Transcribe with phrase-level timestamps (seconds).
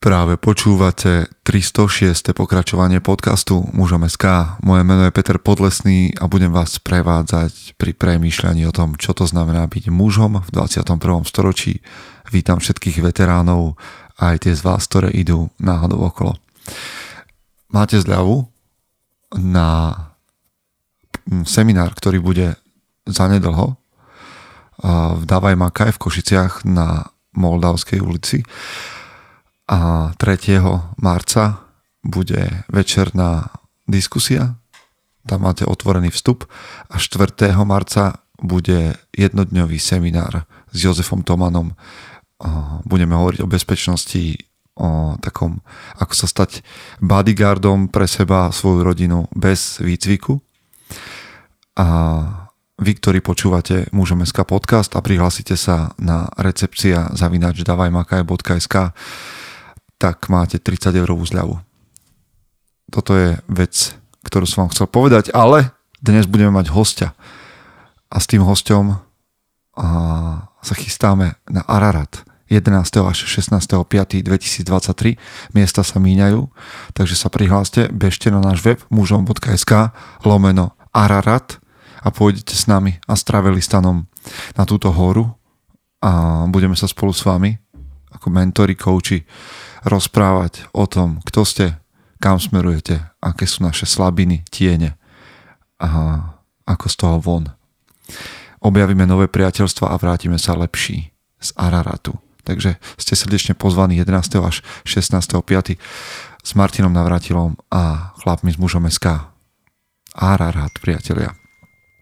[0.00, 2.32] Práve počúvate 306.
[2.32, 4.56] pokračovanie podcastu Mužom SK.
[4.64, 9.28] Moje meno je Peter Podlesný a budem vás prevádzať pri premýšľaní o tom, čo to
[9.28, 10.96] znamená byť mužom v 21.
[11.28, 11.84] storočí.
[12.32, 13.76] Vítam všetkých veteránov
[14.16, 16.40] aj tie z vás, ktoré idú náhodou okolo.
[17.68, 18.48] Máte zľavu
[19.36, 20.00] na
[21.44, 22.56] seminár, ktorý bude
[23.04, 23.76] zanedlho
[25.20, 27.04] v Davaj Makaj v Košiciach na
[27.36, 28.40] Moldavskej ulici
[29.70, 30.58] a 3.
[30.98, 31.62] marca
[32.02, 33.54] bude večerná
[33.86, 34.58] diskusia,
[35.30, 36.50] tam máte otvorený vstup
[36.90, 37.54] a 4.
[37.62, 41.76] marca bude jednodňový seminár s Jozefom Tomanom.
[42.88, 44.42] Budeme hovoriť o bezpečnosti,
[44.80, 45.60] o takom,
[46.00, 46.64] ako sa stať
[47.04, 50.40] bodyguardom pre seba, svoju rodinu bez výcviku.
[51.76, 51.86] A
[52.80, 58.96] vy, ktorí počúvate Mužom podcast a prihlásite sa na recepcia zavinač davajmakaj.sk
[60.00, 61.60] tak máte 30 eurovú zľavu.
[62.88, 63.92] Toto je vec,
[64.24, 67.12] ktorú som vám chcel povedať, ale dnes budeme mať hostia.
[68.08, 68.96] A s tým hostom
[69.76, 69.86] a
[70.64, 72.82] sa chystáme na Ararat 11.
[73.06, 73.54] až 16.
[73.62, 74.26] 5.
[74.26, 75.54] 2023.
[75.54, 76.50] Miesta sa míňajú,
[76.96, 79.94] takže sa prihláste, bežte na náš web mužom.sk
[80.26, 81.62] lomeno Ararat
[82.02, 84.10] a pôjdete s nami a s travelistanom
[84.58, 85.30] na túto horu
[86.02, 87.54] a budeme sa spolu s vami
[88.10, 89.22] ako mentori, kouči
[89.84, 91.66] rozprávať o tom, kto ste,
[92.20, 95.00] kam smerujete, aké sú naše slabiny, tiene
[95.80, 95.88] a
[96.68, 97.44] ako z toho von.
[98.60, 101.08] Objavíme nové priateľstva a vrátime sa lepší
[101.40, 102.20] z Araratu.
[102.44, 104.36] Takže ste srdečne pozvaní 11.
[104.44, 105.80] až 16.5.
[106.44, 109.32] s Martinom Navratilom a chlapmi z mužom SK.
[110.12, 111.32] Ararat, priatelia.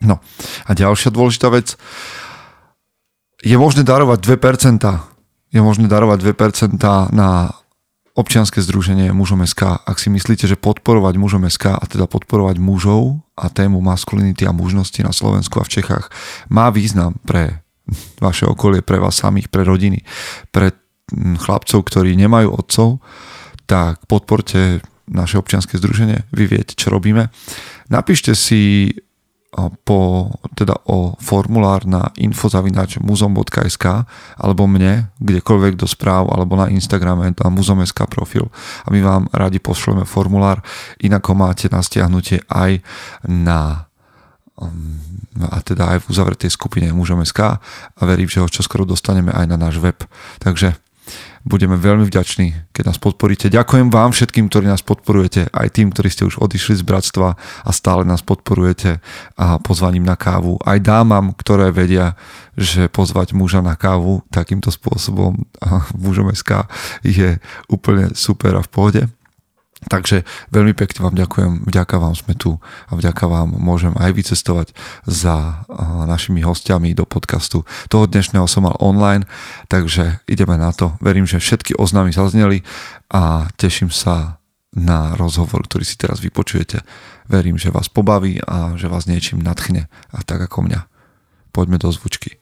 [0.03, 0.19] No
[0.67, 1.79] a ďalšia dôležitá vec.
[3.43, 4.83] Je možné darovať 2%.
[5.55, 6.83] Je možné darovať 2%
[7.15, 7.55] na
[8.19, 13.23] občianske združenie mužom SK, ak si myslíte, že podporovať mužom SK a teda podporovať mužov
[13.39, 16.11] a tému maskulinity a mužnosti na Slovensku a v Čechách
[16.51, 17.63] má význam pre
[18.19, 20.03] vaše okolie, pre vás samých, pre rodiny,
[20.51, 20.75] pre
[21.15, 22.89] chlapcov, ktorí nemajú otcov,
[23.71, 27.33] tak podporte naše občianske združenie, vy viete, čo robíme.
[27.89, 28.93] Napíšte si
[29.85, 34.05] po, teda o formulár na infozavinač muzom.sk
[34.37, 38.53] alebo mne, kdekoľvek do správ alebo na Instagrame na muzom.sk profil
[38.85, 40.61] a my vám radi pošleme formulár,
[41.01, 42.85] inak ho máte na stiahnutie aj
[43.25, 43.89] na
[44.61, 45.01] um,
[45.49, 49.57] a teda aj v uzavretej skupine mužom.sk a verím, že ho čoskoro dostaneme aj na
[49.57, 49.97] náš web.
[50.45, 50.77] Takže
[51.49, 53.49] budeme veľmi vďační, keď nás podporíte.
[53.49, 57.71] Ďakujem vám všetkým, ktorí nás podporujete, aj tým, ktorí ste už odišli z bratstva a
[57.73, 59.01] stále nás podporujete
[59.41, 60.61] a pozvaním na kávu.
[60.63, 62.15] Aj dámam, ktoré vedia,
[62.59, 65.39] že pozvať muža na kávu takýmto spôsobom
[65.97, 66.69] mužom SK
[67.05, 67.39] je
[67.71, 69.03] úplne super a v pohode.
[69.89, 74.77] Takže veľmi pekne vám ďakujem, vďaka vám sme tu a vďaka vám môžem aj vycestovať
[75.09, 75.65] za
[76.05, 77.65] našimi hostiami do podcastu.
[77.89, 79.25] Toho dnešného som mal online,
[79.73, 80.93] takže ideme na to.
[81.01, 82.61] Verím, že všetky oznámy zazneli
[83.09, 84.45] a teším sa
[84.77, 86.85] na rozhovor, ktorý si teraz vypočujete.
[87.25, 90.85] Verím, že vás pobaví a že vás niečím nadchne a tak ako mňa.
[91.49, 92.37] Poďme do zvučky.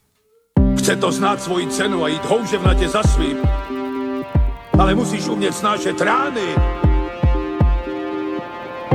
[0.83, 3.39] Chce to znáť svoji cenu a ísť houževnate za svým,
[4.75, 6.49] ale musíš umieť snášať rány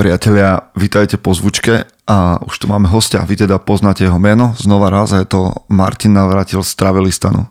[0.00, 3.20] Priatelia, vítajte po zvučke a už tu máme hostia.
[3.20, 7.44] Vy teda poznáte jeho meno, znova raz a je to Martin Navratil z Travelistanu.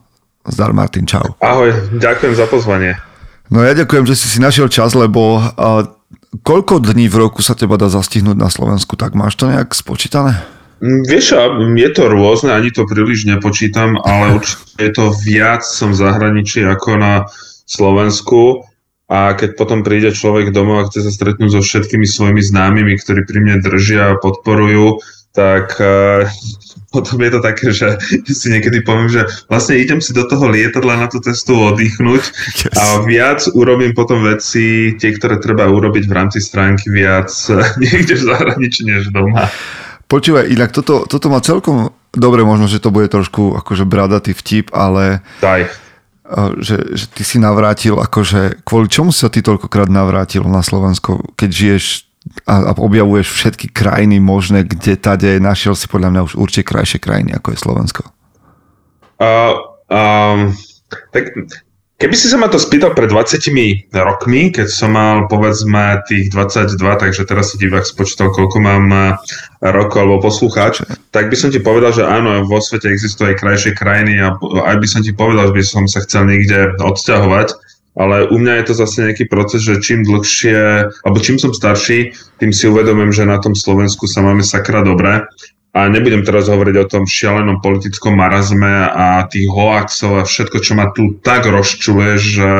[0.50, 1.38] Zdar Martin, čau.
[1.46, 2.98] Ahoj, ďakujem za pozvanie.
[3.54, 5.94] No ja ďakujem, že si si našiel čas, lebo uh,
[6.42, 10.42] koľko dní v roku sa teba dá zastihnúť na Slovensku, tak máš to nejak spočítané?
[10.81, 15.94] Mm, vieš, je to rôzne, ani to príliš nepočítam, ale určite je to viac som
[15.94, 17.30] v zahraničí ako na
[17.69, 18.66] Slovensku
[19.10, 23.26] a keď potom príde človek domov a chce sa stretnúť so všetkými svojimi známymi, ktorí
[23.26, 25.02] pri mne držia a podporujú,
[25.34, 26.30] tak uh,
[26.94, 27.98] potom je to také, že
[28.30, 32.24] si niekedy poviem, že vlastne idem si do toho lietadla na tú testu oddychnúť
[32.70, 32.78] yes.
[32.78, 37.34] a viac urobím potom veci, tie, ktoré treba urobiť v rámci stránky viac
[37.82, 39.50] niekde v zahraničí než doma.
[40.10, 44.74] Počúvaj, inak toto, toto má celkom dobre, možno, že to bude trošku akože bradatý vtip,
[44.74, 45.88] ale Daj.
[46.62, 51.50] Že, že ty si navrátil, akože kvôli čomu sa ty toľkokrát navrátil na Slovensko, keď
[51.50, 51.86] žiješ
[52.46, 57.00] a, a objavuješ všetky krajiny možné, kde tade našiel si podľa mňa už určite krajšie
[57.02, 58.02] krajiny, ako je Slovensko.
[59.20, 59.58] Uh,
[59.90, 60.54] um,
[61.12, 61.34] tak
[62.00, 66.80] keby si sa ma to spýtal pred 20 rokmi, keď som mal povedzme tých 22,
[66.80, 69.19] takže teraz si divák spočítal, koľko mám uh,
[69.60, 70.81] rokov alebo poslucháč,
[71.12, 74.75] tak by som ti povedal, že áno, vo svete existujú aj krajšie krajiny a aj
[74.80, 77.51] by som ti povedal, že by som sa chcel niekde odsťahovať,
[78.00, 82.16] ale u mňa je to zase nejaký proces, že čím dlhšie, alebo čím som starší,
[82.40, 85.28] tým si uvedomím, že na tom Slovensku sa máme sakra dobre
[85.69, 90.74] a nebudem teraz hovoriť o tom šialenom politickom marazme a tých hoaxov a všetko, čo
[90.74, 92.51] ma tu tak rozčuje, že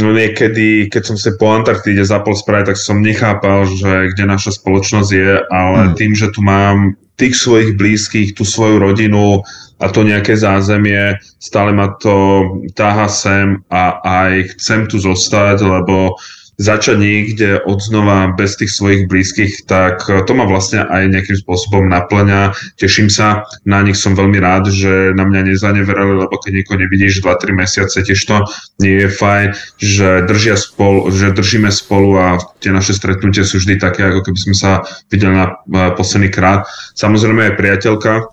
[0.00, 4.56] no niekedy, keď som sa po Antarktíde zapol spraviť, tak som nechápal, že kde naša
[4.56, 5.94] spoločnosť je, ale hmm.
[6.00, 9.44] tým, že tu mám tých svojich blízkych, tú svoju rodinu
[9.78, 12.42] a to nejaké zázemie, stále ma to
[12.74, 16.16] táha sem a aj chcem tu zostať, lebo
[16.54, 21.90] začať niekde od znova bez tých svojich blízkych, tak to ma vlastne aj nejakým spôsobom
[21.90, 22.54] naplňa.
[22.78, 27.22] Teším sa na nich, som veľmi rád, že na mňa nezaneverali, lebo keď niekoho nevidíš
[27.26, 28.46] 2-3 mesiace, tiež to
[28.78, 29.46] nie je fajn,
[29.82, 34.38] že, držia spolu, že držíme spolu a tie naše stretnutie sú vždy také, ako keby
[34.38, 34.70] sme sa
[35.10, 35.58] videli na
[35.98, 36.70] posledný krát.
[36.94, 38.30] Samozrejme je priateľka,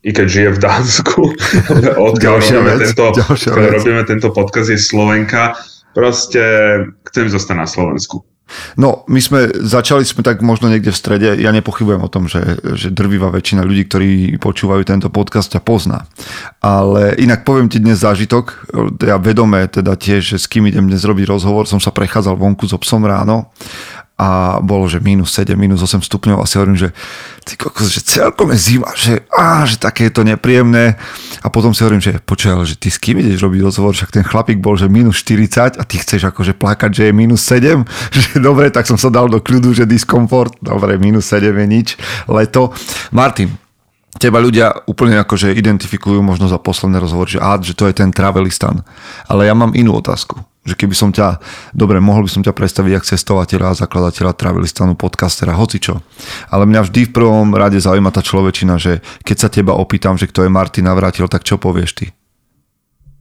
[0.00, 1.20] i keď žije v Dánsku,
[2.08, 3.04] odkiaľ robíme, tento,
[3.52, 5.54] robíme tento podcast, je Slovenka,
[5.92, 6.42] proste
[7.10, 8.22] chcem zostať na Slovensku.
[8.74, 12.58] No, my sme, začali sme tak možno niekde v strede, ja nepochybujem o tom, že,
[12.74, 14.10] že drvivá väčšina ľudí, ktorí
[14.42, 16.10] počúvajú tento podcast, ťa pozná.
[16.58, 18.74] Ale inak poviem ti dnes zážitok,
[19.06, 22.66] ja vedomé teda tiež, že s kým idem dnes robiť rozhovor, som sa prechádzal vonku
[22.66, 23.54] so psom ráno
[24.20, 26.92] a bolo, že minus 7, minus 8 stupňov a si hovorím, že
[27.48, 31.00] ty kokos, že celkom je zima, že, á, že také je to nepríjemné.
[31.40, 34.20] A potom si hovorím, že počúvaj, že ty s kým ideš robiť rozhovor, však ten
[34.20, 37.80] chlapík bol, že minus 40 a ty chceš akože plakať, že je minus 7,
[38.12, 41.88] že dobre, tak som sa dal do kľudu, že diskomfort, dobre, minus 7 je nič,
[42.28, 42.76] leto.
[43.16, 43.56] Martin,
[44.20, 48.12] teba ľudia úplne akože identifikujú možno za posledné rozhovor, že, á, že to je ten
[48.12, 48.84] travelistan.
[49.32, 51.40] Ale ja mám inú otázku že keby som ťa,
[51.72, 56.04] dobre, mohol by som ťa predstaviť ako cestovateľa a zakladateľa Travelistanu, podcastera, hocičo.
[56.52, 60.28] Ale mňa vždy v prvom rade zaujíma tá človečina, že keď sa teba opýtam, že
[60.28, 62.06] kto je Martin Navrátil, tak čo povieš ty?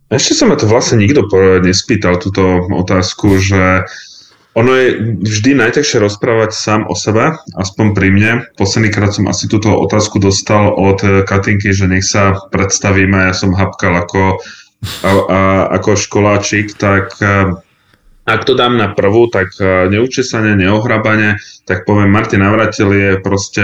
[0.10, 1.30] Ešte sa ma to vlastne nikto
[1.62, 3.86] nespýtal túto otázku, že
[4.58, 4.88] ono je
[5.22, 8.32] vždy najťažšie rozprávať sám o sebe, aspoň pri mne.
[8.58, 13.54] Posledný krát som asi túto otázku dostal od Katinky, že nech sa predstavíme, ja som
[13.54, 14.42] hapkal ako
[14.80, 15.40] a, a
[15.76, 17.56] ako školáčik, tak e,
[18.24, 23.64] ak to dám na prvú, tak e, neučesane, neohrabane, tak poviem, Martin Navratil je proste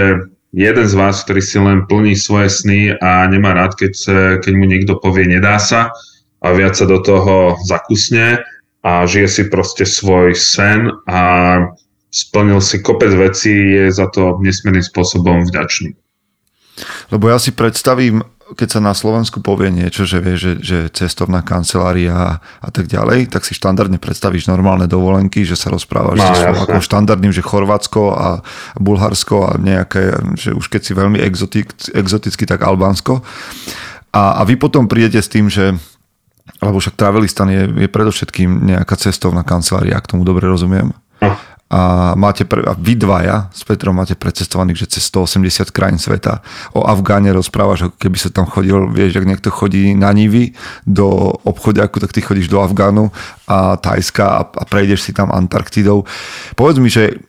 [0.55, 3.93] jeden z vás, ktorý si len plní svoje sny a nemá rád, keď,
[4.39, 5.91] keď mu niekto povie nedá sa
[6.39, 8.39] a viac sa do toho zakusne
[8.85, 11.21] a žije si proste svoj sen a
[12.13, 15.97] splnil si kopec vecí, je za to nesmiernym spôsobom vďačný.
[17.11, 18.23] Lebo ja si predstavím
[18.53, 23.33] keď sa na Slovensku povie niečo, že vie, že, že cestovná kancelária a tak ďalej,
[23.33, 28.13] tak si štandardne predstavíš normálne dovolenky, že sa rozprávaš no, so ako štandardným, že Chorvátsko
[28.13, 28.45] a
[28.77, 33.25] Bulharsko a nejaké, že už keď si veľmi exotik, exoticky, tak Albánsko.
[34.13, 35.73] A, a vy potom prídete s tým, že
[36.61, 40.93] lebo však Travelistan je, je predovšetkým nejaká cestovná kancelária, ak tomu dobre rozumiem.
[41.17, 41.33] No
[41.75, 46.39] a máte pre, a vy dvaja s Petrom máte precestovaných, že cez 180 krajín sveta.
[46.71, 50.55] O Afgáne rozprávaš, ako keby sa tam chodil, vieš, ak niekto chodí na Nivy
[50.87, 53.11] do obchodiaku, tak ty chodíš do Afgánu
[53.51, 56.07] a Tajska a, a prejdeš si tam Antarktidou.
[56.55, 57.19] Povedz mi, že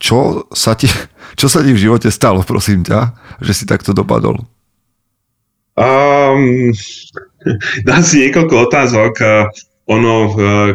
[0.00, 0.88] čo sa ti,
[1.40, 3.12] čo sa ti v živote stalo, prosím ťa,
[3.44, 4.40] že si takto dopadol?
[5.76, 6.72] Um,
[7.88, 9.12] dám si niekoľko otázok
[9.86, 10.32] ono, eh,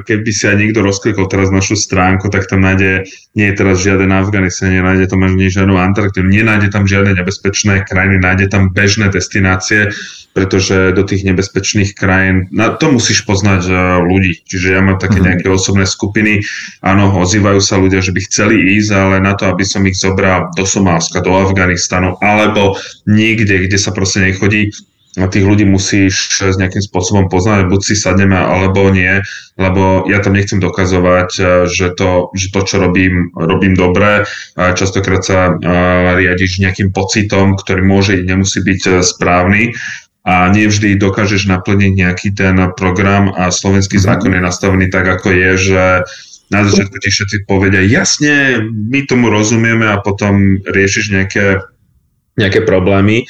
[0.08, 3.03] keby si aj niekto rozklikol teraz našu stránku, tak tam nájde,
[3.36, 8.24] nie je teraz žiaden Afganistan, nenájde tam ani žiadnu Antarktidu, nenájde tam žiadne nebezpečné krajiny,
[8.24, 9.91] nájde tam bežné destinácie,
[10.32, 14.48] pretože do tých nebezpečných krajín, na to musíš poznať eh, ľudí.
[14.48, 15.25] Čiže ja mám také mhm.
[15.27, 16.39] nejaké osobné skupiny,
[16.80, 20.48] áno, ozývajú sa ľudia, že by chceli ísť, ale na to, aby som ich zobral
[20.56, 24.72] do Somálska, do Afganistanu, alebo niekde, kde sa proste nechodí,
[25.12, 29.20] tých ľudí musíš s nejakým spôsobom poznať, buď si sadneme alebo nie,
[29.60, 34.24] lebo ja tam nechcem dokazovať, e, že to, že to čo robím, robím dobre.
[34.56, 35.53] Častokrát sa e,
[36.15, 39.75] riadiš nejakým pocitom, ktorý môže nemusí byť e, správny
[40.24, 44.06] a nevždy dokážeš naplniť nejaký ten program a slovenský mhm.
[44.08, 45.84] zákon je nastavený tak, ako je, že
[46.51, 51.63] na začiatku ti všetci povedia, jasne, my tomu rozumieme a potom riešiš nejaké,
[52.36, 53.24] nejaké problémy.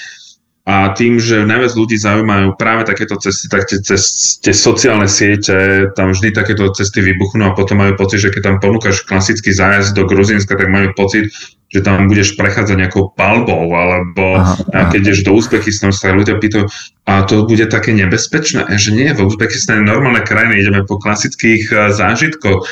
[0.62, 5.90] A tým, že najviac ľudí zaujímajú práve takéto cesty, tak tie, cez, tie sociálne siete,
[5.98, 9.98] tam vždy takéto cesty vybuchnú a potom majú pocit, že keď tam ponúkaš klasický zájazd
[9.98, 11.34] do Gruzínska, tak majú pocit,
[11.74, 14.94] že tam budeš prechádzať nejakou palbou, alebo aha, aha.
[14.94, 16.70] keď ideš do Uzbekistanu, sa ľudia pýtajú,
[17.10, 18.70] a to bude také nebezpečné?
[18.70, 22.70] Že nie, v Uzbekistane normálne krajiny, ideme po klasických eh, zážitkoch,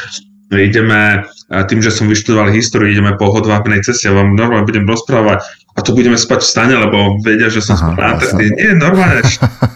[0.54, 5.46] ideme, tým, že som vyštudoval históriu, ideme po hodvábnej ceste, ja vám normálne budem rozprávať
[5.80, 8.52] a tu budeme spať v stane, lebo vedia, že som spal nádherný.
[8.60, 9.24] Nie, normálne,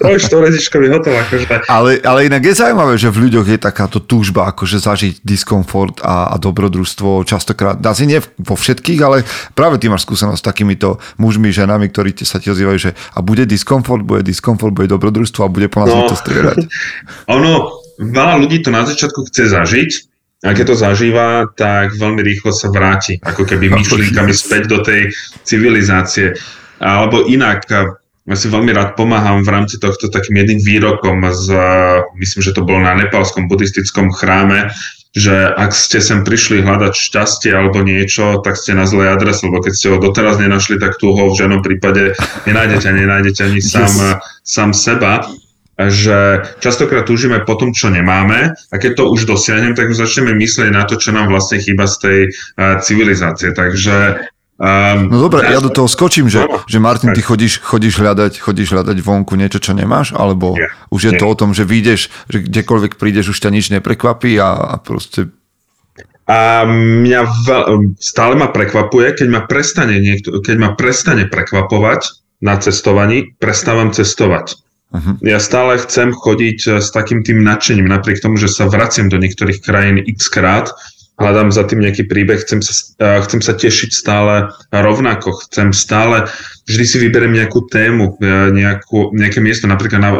[0.03, 1.15] troj, štvorezičkový hotel.
[1.15, 1.63] Akože.
[1.71, 6.27] Ale, ale inak je zaujímavé, že v ľuďoch je takáto túžba, akože zažiť diskomfort a,
[6.27, 7.79] a dobrodružstvo častokrát.
[7.87, 9.23] Asi nie vo všetkých, ale
[9.55, 13.47] práve ty máš skúsenosť s takýmito mužmi, ženami, ktorí sa ti ozývajú, že a bude
[13.47, 16.67] diskomfort, bude diskomfort, bude dobrodružstvo a bude po nás no, to strieľať.
[17.39, 19.91] Ono, veľa ľudí to na začiatku chce zažiť,
[20.43, 25.07] a keď to zažíva, tak veľmi rýchlo sa vráti, ako keby myšlienkami späť do tej
[25.47, 26.35] civilizácie.
[26.83, 27.63] Alebo inak,
[28.27, 31.47] ja si veľmi rád pomáham v rámci tohto takým jedným výrokom z,
[32.19, 34.67] myslím, že to bolo na nepalskom buddhistickom chráme,
[35.15, 39.63] že ak ste sem prišli hľadať šťastie alebo niečo, tak ste na zlej adrese, lebo
[39.63, 42.17] keď ste ho doteraz nenašli, tak tu ho v ženom prípade
[42.49, 44.19] nenájdete, nenájdete ani sám, yes.
[44.43, 45.23] sám seba
[45.77, 50.37] že častokrát túžime po tom, čo nemáme a keď to už dosiahnem, tak už začneme
[50.37, 53.51] myslieť na to, čo nám vlastne chýba z tej uh, civilizácie.
[53.57, 57.97] Takže Um, no dobre, ja do toho skočím, že, no, že Martin, ty chodíš, chodíš,
[57.97, 61.19] hľadať, chodíš hľadať vonku niečo, čo nemáš, alebo nie, už je nie.
[61.19, 65.33] to o tom, že vyjdeš, že kdekoľvek prídeš, už ťa nič neprekvapí a, a proste...
[66.29, 72.55] A mňa veľ, stále ma prekvapuje, keď ma prestane, niekto, keď ma prestane prekvapovať na
[72.61, 74.62] cestovaní, prestávam cestovať.
[74.93, 75.17] Uh-huh.
[75.25, 79.17] Ja stále chcem chodiť eh, s takým tým nadšením, napriek tomu, že sa vraciam do
[79.17, 80.69] niektorých krajín x krát,
[81.17, 86.29] hľadám za tým nejaký príbeh, chcem sa, eh, chcem sa tešiť stále rovnako, chcem stále,
[86.69, 90.11] vždy si vyberiem nejakú tému, eh, nejakú, nejaké miesto, napríklad na,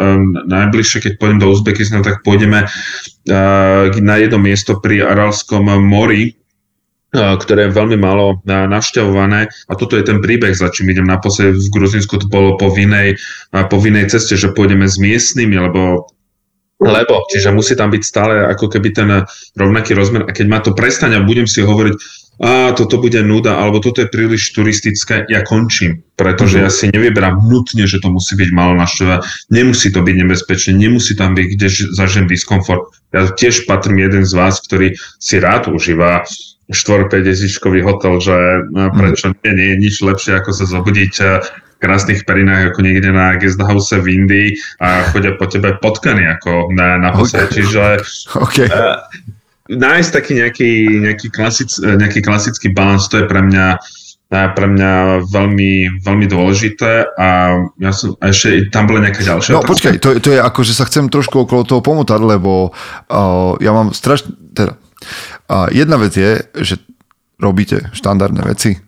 [0.49, 2.65] najbližšie, keď pôjdem do Uzbekistanu, tak pôjdeme
[4.03, 6.42] na jedno miesto pri Aralskom mori,
[7.13, 9.45] ktoré je veľmi málo navšťahované.
[9.69, 13.21] A toto je ten príbeh, za čím idem naposledy v Gruzinsku, to bolo po vinej,
[13.53, 16.09] po vinej ceste, že pôjdeme s miestnymi, lebo
[16.83, 19.07] lebo, čiže musí tam byť stále ako keby ten
[19.55, 21.95] rovnaký rozmer a keď ma to prestane a budem si hovoriť,
[22.43, 27.39] a toto bude nuda, alebo toto je príliš turistické, ja končím, pretože ja si nevyberám
[27.45, 31.67] nutne, že to musí byť malo návšteva, nemusí to byť nebezpečné, nemusí tam byť, kde
[31.93, 32.89] zažijem diskomfort.
[33.15, 38.35] Ja tiež patrím jeden z vás, ktorý si rád užíva 4-5 jezičkový hotel, že
[38.71, 42.79] no, prečo nie, nie je nič lepšie, ako sa zobudiť eh, v krásnych perinách ako
[42.79, 47.35] niekde na guest house v Indii a chodia po tebe potkany ako na, na hose.
[47.35, 47.59] Okay.
[47.59, 47.83] Čiže
[48.39, 48.67] okay.
[48.71, 49.03] Uh,
[49.67, 50.71] nájsť taký nejaký,
[51.03, 53.79] nejaký, klasic, eh, nejaký klasický balans, to je pre mňa
[54.33, 59.61] pre mňa veľmi, veľmi dôležité a ja som, a ešte tam bola nejaká ďalšia No
[59.61, 59.69] otázka.
[59.69, 63.69] počkaj, to, to je ako, že sa chcem trošku okolo toho pomotať, lebo uh, ja
[63.69, 64.81] mám strašne, teda
[65.49, 66.31] a jedna vec je,
[66.63, 66.75] že
[67.39, 68.79] robíte štandardné veci,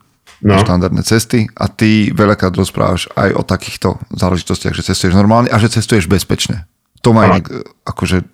[0.41, 0.55] no.
[0.59, 5.71] štandardné cesty a ty veľakrát rozprávaš aj o takýchto záležitostiach, že cestuješ normálne a že
[5.71, 6.63] cestuješ bezpečne.
[7.03, 7.51] To má inak,
[7.85, 8.25] akože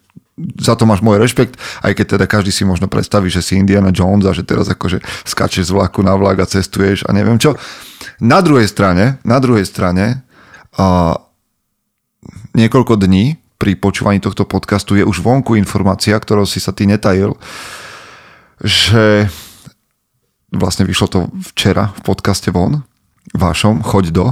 [0.57, 3.91] za to máš môj rešpekt, aj keď teda každý si možno predstaví, že si Indiana
[3.93, 7.59] Jones a že teraz akože skačeš z vlaku na vlak a cestuješ a neviem čo.
[8.23, 10.23] Na druhej strane, na druhej strane
[10.79, 11.19] a
[12.55, 17.37] niekoľko dní pri počúvaní tohto podcastu je už vonku informácia, ktorou si sa ty netajil,
[18.61, 19.29] že
[20.51, 21.19] vlastne vyšlo to
[21.53, 22.83] včera v podcaste von,
[23.33, 24.25] vašom, choď do.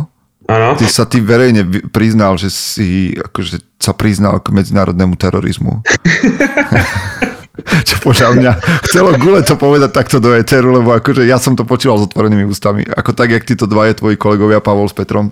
[0.49, 0.75] Ano.
[0.75, 1.61] Ty sa ty verejne
[1.93, 5.85] priznal, že si akože sa priznal k medzinárodnému terorizmu.
[7.87, 8.51] Čo podľa mňa
[8.87, 12.49] chcelo gule to povedať takto do eteru, lebo akože ja som to počúval s otvorenými
[12.49, 12.81] ústami.
[12.87, 15.29] Ako tak, jak títo dvaje tvoji kolegovia, Pavol s Petrom.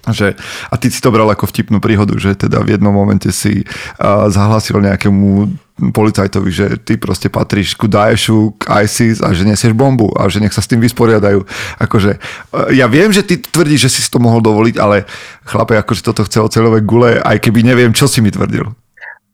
[0.00, 0.32] Že,
[0.72, 4.32] a ty si to bral ako vtipnú príhodu, že teda v jednom momente si uh,
[4.32, 5.52] zahlasil nejakému
[5.88, 10.44] policajtovi, že ty proste patríš ku Daešu, k ISIS a že nesieš bombu a že
[10.44, 11.40] nech sa s tým vysporiadajú.
[11.80, 15.08] Akože, uh, ja viem, že ty tvrdíš, že si to mohol dovoliť, ale
[15.48, 18.68] chlape, akože toto chce oceľové gule, aj keby neviem, čo si mi tvrdil.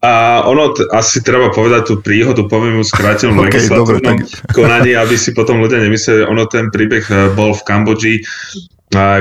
[0.07, 4.19] A ono, t- asi treba povedať tú príhodu, poviem ju skrátenom okay, legislatívnom
[4.57, 8.15] konaní, aby si potom ľudia nemysleli, ono ten príbeh e, bol v Kambodži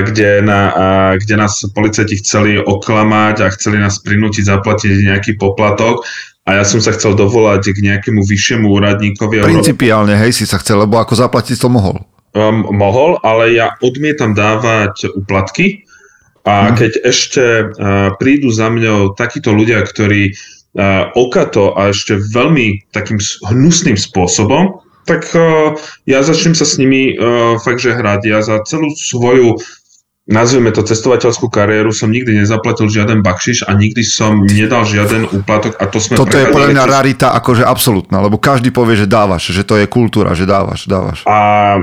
[0.02, 0.60] kde, na,
[1.18, 6.06] kde nás policajti chceli oklamať a chceli nás prinútiť zaplatiť nejaký poplatok
[6.46, 9.42] a ja som sa chcel dovolať k nejakému vyššiemu úradníkovi.
[9.42, 12.06] Principiálne, hej, si sa chcel, lebo ako zaplatiť to mohol?
[12.38, 15.82] Um, mohol, ale ja odmietam dávať úplatky
[16.46, 16.74] a hmm.
[16.78, 23.18] keď ešte uh, prídu za mňou takíto ľudia, ktorí uh, okato a ešte veľmi takým
[23.50, 25.74] hnusným spôsobom, tak uh,
[26.06, 28.20] ja začnem sa s nimi uh, fakt, že hrať.
[28.30, 29.58] Ja za celú svoju
[30.26, 35.78] nazvime to cestovateľskú kariéru, som nikdy nezaplatil žiaden bakšiš a nikdy som nedal žiaden úplatok
[35.78, 39.06] a to sme Toto je podľa mňa cez- rarita akože absolútna, lebo každý povie, že
[39.06, 41.22] dávaš, že to je kultúra, že dávaš, dávaš.
[41.30, 41.78] A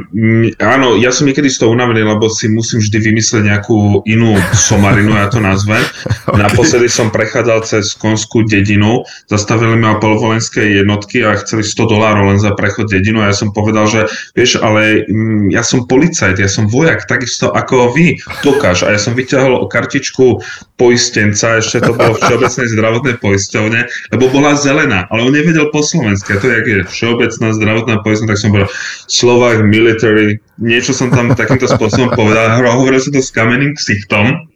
[0.60, 5.16] áno, ja som niekedy z toho unavený, lebo si musím vždy vymyslieť nejakú inú somarinu,
[5.16, 5.80] ja to nazvem.
[6.28, 6.36] okay.
[6.36, 12.44] Naposledy som prechádzal cez konskú dedinu, zastavili ma polvolenské jednotky a chceli 100 dolárov len
[12.44, 15.08] za prechod dedinu a ja som povedal, že vieš, ale
[15.48, 18.88] ja som policajt, ja som vojak, takisto ako vy, dokáž.
[18.88, 20.42] A ja som vyťahol kartičku
[20.80, 23.80] poistenca, ešte to bolo Všeobecnej zdravotnej poisťovne,
[24.16, 26.34] lebo bola zelená, ale on nevedel po slovensky.
[26.34, 28.72] A to jak je Všeobecná zdravotná poisťovňa, tak som povedal
[29.06, 32.58] Slovak military, niečo som tam takýmto spôsobom povedal.
[32.58, 34.50] Hovoril som to s kamenným ksichtom.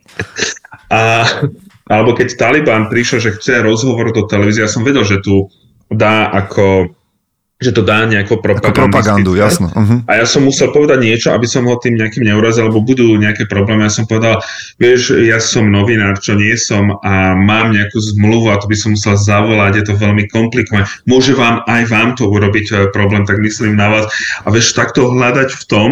[0.90, 1.28] A,
[1.86, 5.52] alebo keď Taliban prišiel, že chce rozhovor do televízie, ja som vedel, že tu
[5.88, 6.97] dá ako
[7.58, 9.42] že to dá nejakú Ako propagandu, propagandistické.
[9.42, 9.68] jasno.
[9.74, 10.00] Uh-huh.
[10.06, 13.50] A ja som musel povedať niečo, aby som ho tým nejakým neurazil, lebo budú nejaké
[13.50, 13.90] problémy.
[13.90, 14.46] Ja som povedal,
[14.78, 18.94] vieš, ja som novinár, čo nie som a mám nejakú zmluvu a to by som
[18.94, 20.86] musel zavolať, je to veľmi komplikované.
[21.10, 24.06] Môže vám aj vám to urobiť eh, problém, tak myslím na vás.
[24.46, 25.90] A vieš, takto hľadať v tom,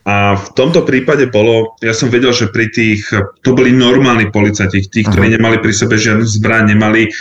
[0.00, 3.04] a v tomto prípade bolo, ja som vedel, že pri tých,
[3.44, 7.12] to boli normálni policajti, tí, ktorí nemali pri sebe žiadnu zbraň, nemali,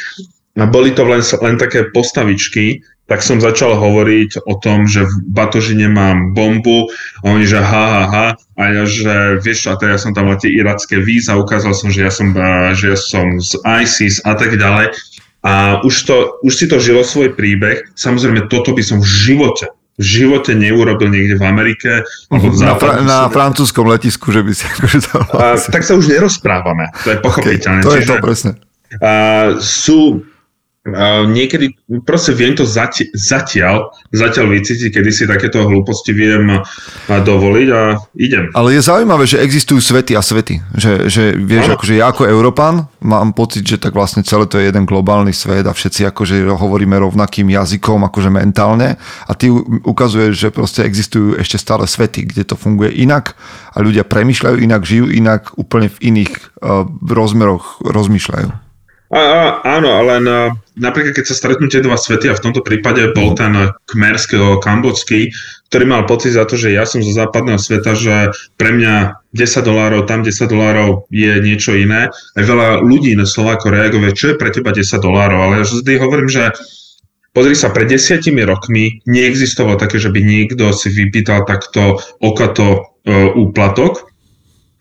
[0.56, 5.90] boli to len, len také postavičky, tak som začal hovoriť o tom, že v batožine
[5.90, 6.86] mám bombu
[7.26, 10.30] a oni, že ha, ha, ha, a ja, že vieš, a teda ja som tam
[10.30, 12.30] mal tie iracké víza, ukázal som, že ja som,
[12.78, 14.94] že ja som z ISIS a tak ďalej.
[15.40, 17.88] A už, to, už si to žilo svoj príbeh.
[17.96, 22.04] Samozrejme, toto by som v živote, v živote neurobil niekde v Amerike.
[22.28, 25.18] Alebo v Na, fra- na francúzskom letisku, že by si akože to...
[25.40, 27.82] A, tak sa už nerozprávame, to je pochopiteľné.
[27.82, 28.52] to je Čiže, to presne.
[29.00, 29.12] a,
[29.64, 30.28] sú
[31.28, 31.76] niekedy,
[32.08, 36.64] proste viem to zati- zatiaľ, zatiaľ vycítiť, kedy si takéto hlúposti viem
[37.12, 37.82] dovoliť a
[38.16, 38.48] idem.
[38.56, 40.64] Ale je zaujímavé, že existujú svety a svety.
[40.80, 41.76] Že, že vieš, Áno.
[41.76, 45.68] akože ja ako Európan mám pocit, že tak vlastne celé to je jeden globálny svet
[45.68, 48.96] a všetci akože hovoríme rovnakým jazykom, akože mentálne
[49.28, 49.52] a ty
[49.84, 53.36] ukazuješ, že proste existujú ešte stále svety, kde to funguje inak
[53.76, 56.32] a ľudia premýšľajú inak, žijú inak, úplne v iných
[56.64, 58.69] uh, rozmeroch rozmýšľajú.
[59.10, 59.42] A, a,
[59.82, 63.34] áno, ale na, napríklad keď sa stretnú tie dva svety a v tomto prípade bol
[63.34, 65.34] ten kmerského kambodský,
[65.74, 68.30] ktorý mal pocit za to, že ja som zo západného sveta, že
[68.62, 72.14] pre mňa 10 dolárov, tam 10 dolárov je niečo iné.
[72.14, 75.94] Aj veľa ľudí na Slováko reaguje, čo je pre teba 10 dolárov, ale ja vždy
[75.98, 76.54] hovorím, že
[77.30, 82.80] Pozri sa, pred desiatimi rokmi neexistovalo také, že by niekto si vypýtal takto okato e,
[83.38, 84.09] úplatok,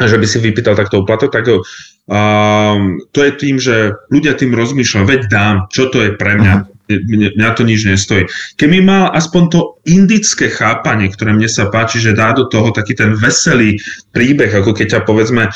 [0.06, 5.02] že by si vypýtal takto úplatok, tak um, to je tým, že ľudia tým rozmýšľajú,
[5.02, 6.54] veď dám, čo to je pre mňa,
[6.86, 8.30] mňa, mňa to nič nestojí.
[8.54, 12.94] Keby mal aspoň to indické chápanie, ktoré mne sa páči, že dá do toho taký
[12.94, 13.82] ten veselý
[14.14, 15.50] príbeh, ako keď ťa povedzme,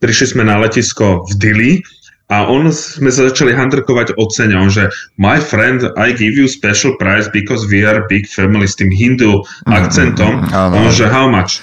[0.00, 1.72] prišli sme na letisko v Dili
[2.32, 4.88] a on sme sa začali handrkovať o cene, on že
[5.20, 9.44] my friend, I give you special price because we are big family s tým hindu
[9.68, 10.40] akcentom.
[10.48, 10.88] áno.
[10.88, 11.60] On že how much?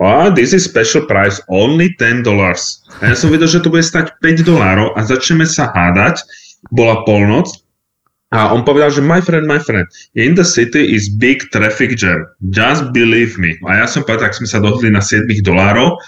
[0.00, 2.80] Oh, this is special price, only 10 dollars.
[3.04, 6.24] A ja som vedel, že to bude stať 5 dolárov a začneme sa hádať.
[6.72, 7.52] Bola polnoc
[8.32, 9.84] a on povedal, že my friend, my friend,
[10.14, 12.24] in the city is big traffic jam.
[12.48, 13.58] Just believe me.
[13.68, 15.98] A ja som povedal, tak sme sa dohodli na 7 dolárov,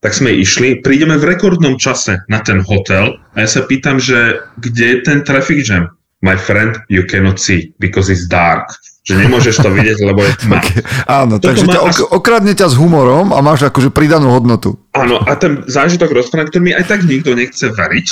[0.00, 4.40] tak sme išli, prídeme v rekordnom čase na ten hotel a ja sa pýtam, že
[4.56, 5.92] kde je ten traffic jam?
[6.24, 8.72] My friend, you cannot see because it's dark.
[9.06, 10.58] Že nemôžeš to vidieť, lebo je tma.
[11.06, 14.74] Áno, Toto takže ťa ok- okradne ťa s humorom a máš akože pridanú hodnotu.
[14.98, 18.06] Áno, a ten zážitok rozpráva, ktorý mi aj tak nikto nechce veriť,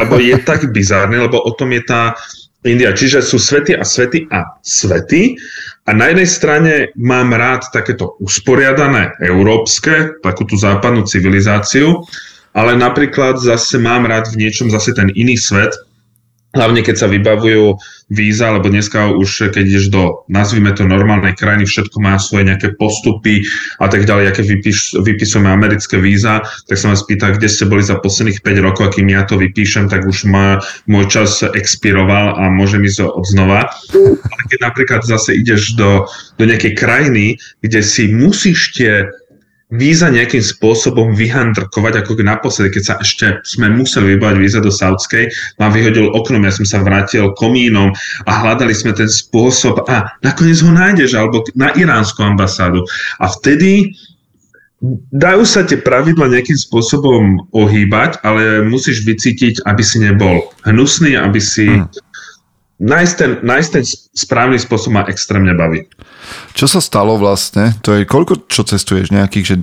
[0.00, 2.16] lebo je tak bizárny, lebo o tom je tá
[2.64, 2.96] India.
[2.96, 5.36] Čiže sú svety a svety a svety.
[5.88, 12.00] A na jednej strane mám rád takéto usporiadané európske, takú tú západnú civilizáciu,
[12.56, 15.72] ale napríklad zase mám rád v niečom zase ten iný svet,
[16.50, 17.78] Hlavne keď sa vybavujú
[18.10, 22.74] víza, lebo dneska už keď ideš do, nazvime to normálnej krajiny, všetko má svoje nejaké
[22.74, 23.46] postupy
[23.78, 27.86] a tak ďalej, aké vypíš, vypisujeme americké víza, tak sa vás pýta, kde ste boli
[27.86, 30.58] za posledných 5 rokov, a kým ja to vypíšem, tak už má,
[30.90, 33.70] môj čas expiroval a môžem ísť od znova.
[33.94, 39.06] Ale keď napríklad zase ideš do, do nejakej krajiny, kde si musíš tie
[39.70, 45.30] víza nejakým spôsobom vyhandrkovať, ako naposledy, keď sa ešte sme museli vybavať víza do Saudskej,
[45.62, 47.94] mám vyhodil oknom, ja som sa vrátil komínom
[48.26, 52.82] a hľadali sme ten spôsob a nakoniec ho nájdeš, alebo na iránsku ambasádu.
[53.22, 53.94] A vtedy
[55.12, 61.36] dajú sa tie pravidla nejakým spôsobom ohýbať, ale musíš vycítiť, aby si nebol hnusný, aby
[61.36, 61.68] si,
[62.80, 63.84] nájsť ten, nájsť ten
[64.16, 65.84] správny spôsob ma extrémne baví.
[66.56, 67.76] Čo sa stalo vlastne?
[67.84, 69.12] To je koľko, čo cestuješ?
[69.12, 69.56] Nejakých, že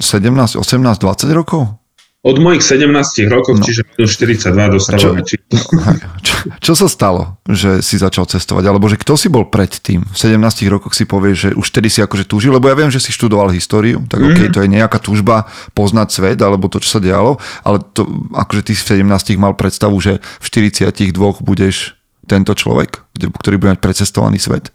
[0.00, 1.82] 17, 18, 20 rokov?
[2.24, 2.88] Od mojich 17
[3.28, 3.64] rokov, no.
[3.68, 5.36] čiže minus 42 dostávame čo,
[6.24, 8.64] čo, čo sa stalo, že si začal cestovať?
[8.64, 10.08] Alebo že kto si bol predtým?
[10.08, 10.40] V 17
[10.72, 13.52] rokoch si povieš, že už tedy si akože túžil, lebo ja viem, že si študoval
[13.52, 14.28] históriu, tak mm.
[14.32, 18.62] okay, to je nejaká túžba poznať svet, alebo to, čo sa dialo, ale to, akože
[18.64, 20.46] ty v 17 mal predstavu, že v
[20.80, 21.12] 42
[21.44, 21.92] budeš
[22.24, 24.72] tento človek, ktorý bude mať precestovaný svet?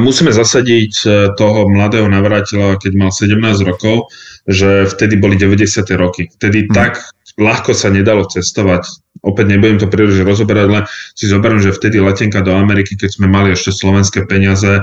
[0.00, 3.36] Musíme zasadiť e, toho mladého navrátiľa, keď mal 17
[3.68, 4.08] rokov,
[4.48, 5.84] že vtedy boli 90.
[6.00, 6.32] roky.
[6.32, 6.72] Vtedy hmm.
[6.72, 7.04] tak
[7.36, 8.88] ľahko sa nedalo cestovať.
[9.20, 10.80] Opäť nebudem to príliš rozoberať, ale
[11.12, 14.80] si zoberiem, že vtedy letenka do Ameriky, keď sme mali ešte slovenské peniaze,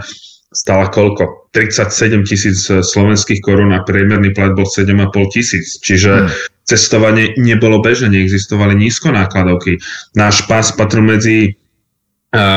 [0.53, 1.49] stala koľko?
[1.57, 5.81] 37 tisíc slovenských korún a priemerný plat bol 7,5 tisíc.
[5.81, 6.29] Čiže hmm.
[6.69, 9.81] cestovanie nebolo bežné, neexistovali nízkonákladovky.
[10.13, 11.56] Náš pás patril medzi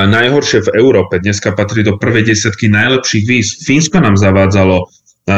[0.06, 1.16] najhoršie v Európe.
[1.18, 3.48] Dneska patrí do prvej desiatky najlepších víz.
[3.64, 4.86] Fínsko nám zavádzalo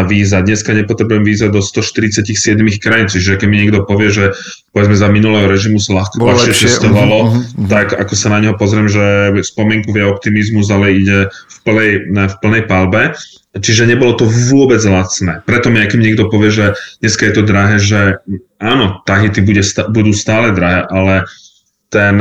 [0.08, 0.40] víza.
[0.40, 4.32] Dneska nepotrebujem víza do 147 krajín, čiže keď mi niekto povie, že
[4.72, 7.68] povedzme za minulého režimu sa ľahko ľahšie cestovalo, uh, uh, uh.
[7.68, 12.36] tak ako sa na neho pozriem, že spomienku vie optimizmus, ale ide v plnej, v
[12.40, 13.12] plnej palbe.
[13.52, 15.44] Čiže nebolo to vôbec lacné.
[15.44, 16.66] Preto mi, akým niekto povie, že
[17.04, 18.00] dneska je to drahé, že
[18.56, 19.60] áno, Tahiti bude,
[19.92, 21.28] budú stále drahé, ale
[21.92, 22.16] ten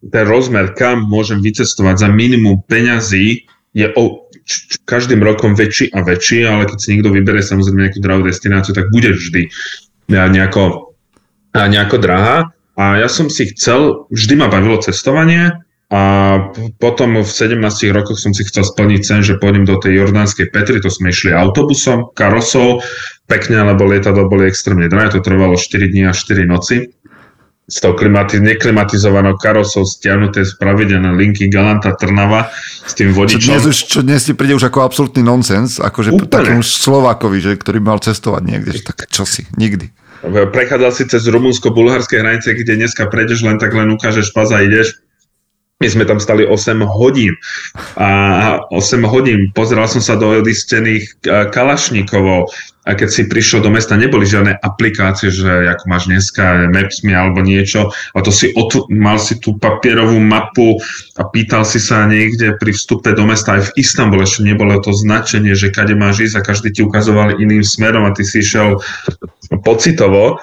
[0.00, 3.44] ten rozmer, kam môžem vycestovať za minimum peňazí,
[3.76, 7.86] je o, č, č, každým rokom väčší a väčší, ale keď si niekto vyberie samozrejme
[7.86, 9.52] nejakú drahú destináciu, tak bude vždy
[10.10, 10.96] nejako,
[11.54, 12.50] nejako drahá.
[12.74, 15.52] A ja som si chcel, vždy ma bavilo cestovanie
[15.92, 16.02] a
[16.80, 17.60] potom v 17
[17.92, 21.34] rokoch som si chcel splniť sen, že pôjdem do tej jordánskej Petry, to sme išli
[21.34, 22.80] autobusom, karosou,
[23.28, 26.90] pekne, lebo lietadlo boli extrémne drahé, to trvalo 4 dní a 4 noci
[27.70, 32.50] s tou klimatiz- neklimatizovanou karosou stiahnuté z pravidelné linky Galanta Trnava
[32.82, 33.38] s tým vodičom.
[33.38, 37.54] Čo dnes, už, čo dnes ti príde už ako absolútny nonsens, akože takému Slovákovi, že,
[37.54, 39.86] ktorý mal cestovať niekde, že tak čo si, nikdy.
[40.26, 45.00] Prechádzal si cez rumunsko-bulharské hranice, kde dneska prejdeš len tak len ukážeš pas a ideš
[45.80, 47.32] my sme tam stali 8 hodín.
[47.96, 49.48] A 8 hodín.
[49.56, 52.52] Pozeral som sa do listených kalašníkovov.
[52.84, 57.40] A keď si prišiel do mesta, neboli žiadne aplikácie, že ako máš dneska Maps.me alebo
[57.40, 57.88] niečo.
[58.12, 60.76] A to si otv- mal si tú papierovú mapu
[61.16, 63.56] a pýtal si sa niekde pri vstupe do mesta.
[63.56, 67.40] Aj v Istambule ešte nebolo to značenie, že kade máš ísť a každý ti ukazoval
[67.40, 68.80] iným smerom a ty si išiel
[69.64, 70.36] pocitovo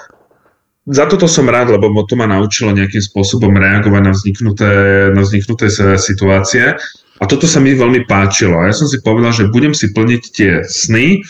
[0.88, 4.70] za toto som rád, lebo to ma naučilo nejakým spôsobom reagovať na vzniknuté,
[5.12, 5.68] na vzniknuté
[6.00, 6.80] situácie.
[7.18, 8.64] A toto sa mi veľmi páčilo.
[8.64, 11.20] Ja som si povedal, že budem si plniť tie sny.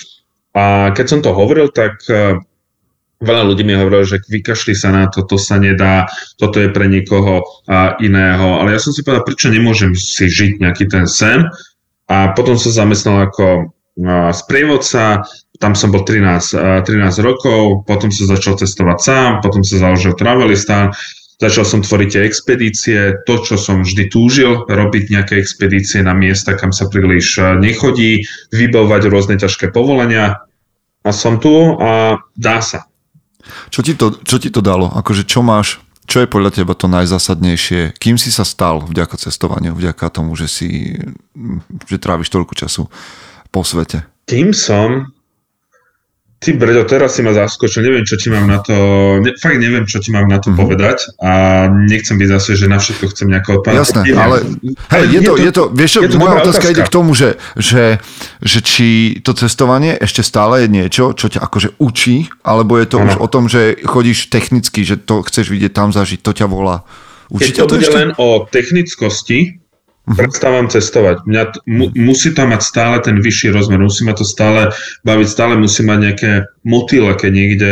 [0.54, 2.38] A keď som to hovoril, tak e,
[3.18, 6.06] veľa ľudí mi hovorilo, že vykašli sa na to, to sa nedá,
[6.38, 7.42] toto je pre niekoho
[7.98, 8.48] iného.
[8.62, 11.50] Ale ja som si povedal, prečo nemôžem si žiť nejaký ten sen.
[12.08, 13.74] A potom som zamestnal ako
[14.30, 15.26] sprievodca,
[15.58, 20.94] tam som bol 13, 13 rokov, potom som začal cestovať sám, potom sa založil Travelistán,
[21.38, 26.54] začal som tvoriť tie expedície, to, čo som vždy túžil, robiť nejaké expedície na miesta,
[26.54, 30.46] kam sa príliš nechodí, vybavovať rôzne ťažké povolenia
[31.02, 32.86] a som tu a dá sa.
[33.70, 34.90] Čo ti to, čo ti to dalo?
[34.94, 37.96] Akože čo máš, čo je podľa teba to najzásadnejšie?
[37.96, 40.98] Kým si sa stal vďaka cestovaniu, vďaka tomu, že si,
[41.86, 42.82] že tráviš toľko času
[43.48, 44.04] po svete?
[44.28, 45.08] Kým som,
[46.38, 48.74] Ty brďo, teraz si ma zaskočil, neviem, čo ti mám na to,
[49.18, 50.62] ne, fakt neviem, čo ti mám na to mm-hmm.
[50.62, 53.82] povedať a nechcem byť zase, že na všetko chcem nejako odpovedať.
[53.82, 54.22] Jasné, neviem.
[54.22, 54.36] ale
[54.70, 57.98] hej, je, to, je to, vieš čo, moja otázka, otázka ide k tomu, že, že,
[58.38, 63.02] že či to cestovanie ešte stále je niečo, čo ťa akože učí, alebo je to
[63.02, 63.06] ano.
[63.10, 66.86] už o tom, že chodíš technicky, že to chceš vidieť tam zažiť, to ťa volá.
[67.34, 67.98] Učí Keď to, to bude ešte?
[67.98, 69.38] len o technickosti.
[70.16, 71.26] Prestávam cestovať.
[71.28, 74.72] Mňa t- mu, musí tam mať stále ten vyšší rozmer, musí ma to stále
[75.04, 76.30] baviť, stále musí mať nejaké
[76.64, 77.70] motýle, keď niekde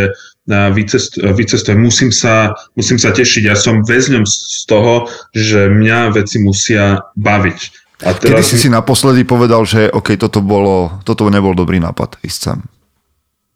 [0.49, 1.79] vycest, vycestujem.
[1.81, 3.43] Musím sa, musím sa tešiť.
[3.47, 7.61] Ja som väzňom z toho, že mňa veci musia baviť.
[8.05, 8.45] A teraz...
[8.45, 12.59] Kedy si si naposledy povedal, že OK, toto, bolo, toto nebol dobrý nápad, ísť sem?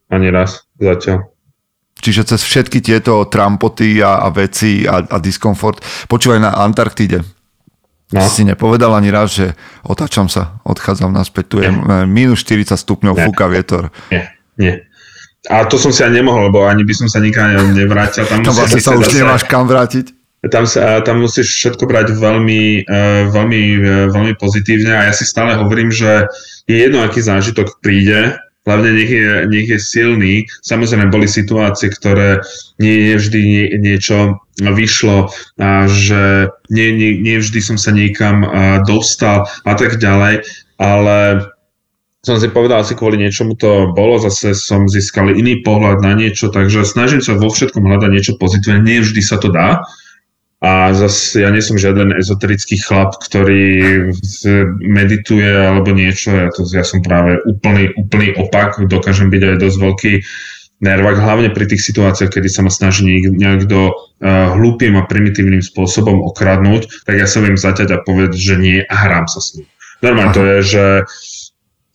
[0.09, 1.29] Ani raz, zatiaľ.
[2.01, 5.85] Čiže cez všetky tieto trampoty a, a veci a, a diskomfort.
[6.09, 7.40] Počúvaj na Antarktíde
[8.11, 8.27] No.
[8.27, 9.55] Si nepovedal ani raz, že
[9.87, 11.71] otáčam sa, odchádzam naspäť, tu je
[12.11, 13.23] minus 40 stupňov, nie.
[13.31, 13.95] fúka vietor.
[14.11, 14.75] Nie, nie.
[15.47, 18.27] A to som si ani nemohol, lebo ani by som sa nikam nevrátil.
[18.27, 20.13] Tam, tam vlastne sa už zase, nemáš kam vrátiť.
[20.51, 25.25] Tam, sa, tam musíš všetko brať veľmi, uh, veľmi, uh, veľmi pozitívne a ja si
[25.25, 26.27] stále hovorím, že
[26.67, 28.37] je jedno, aký zážitok príde,
[28.69, 30.35] hlavne nech je, nech je silný.
[30.61, 32.45] Samozrejme, boli situácie, ktoré
[32.77, 38.45] nie, nie vždy nie, niečo vyšlo, a že nie, nie, nie vždy som sa niekam
[38.85, 40.45] dostal a tak ďalej,
[40.77, 41.49] ale
[42.21, 46.53] som si povedal, asi kvôli niečomu to bolo, zase som získal iný pohľad na niečo,
[46.53, 49.81] takže snažím sa vo všetkom hľadať niečo pozitívne, nie vždy sa to dá,
[50.61, 54.13] a zase ja nie som žiaden ezoterický chlap, ktorý
[54.85, 56.37] medituje alebo niečo.
[56.37, 58.77] Ja, to, ja som práve úplný, úplný opak.
[58.85, 60.13] Dokážem byť aj dosť veľký
[60.85, 66.25] nervák, hlavne pri tých situáciách, kedy sa ma snaží niekto uh, hlúpým a primitívnym spôsobom
[66.33, 69.69] okradnúť, tak ja sa viem zaťať a povedať, že nie a hrám sa s ním.
[70.01, 70.85] Normálne to je, že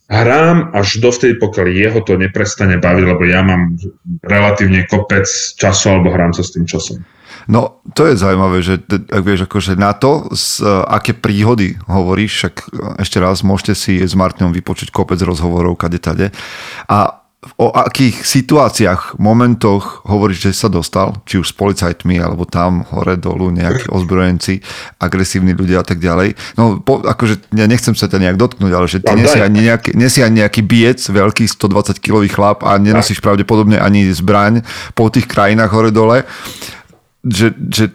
[0.10, 3.74] hrám až dovtedy, pokiaľ jeho to neprestane baviť, lebo ja mám
[4.22, 5.26] relatívne kopec
[5.58, 7.02] času alebo hrám sa s tým časom.
[7.46, 12.56] No, to je zaujímavé, že ak vieš, akože na to, z, aké príhody hovoríš, však
[12.98, 16.34] ešte raz môžete si s Martinom vypočuť kopec rozhovorov kade tade.
[16.90, 17.25] A
[17.56, 23.16] o akých situáciách, momentoch hovoríš, že sa dostal, či už s policajtmi, alebo tam hore
[23.16, 24.60] dolu nejakí ozbrojenci,
[25.00, 26.36] agresívni ľudia a tak ďalej.
[26.58, 29.94] No, po, akože ja nechcem sa ťa nejak dotknúť, ale že ty nesi ani, nejaký,
[29.94, 34.66] nesi ani nejaký biec, veľký 120 kilový chlap a nenosíš pravdepodobne ani zbraň
[34.98, 36.28] po tých krajinách hore dole
[37.26, 37.86] že, že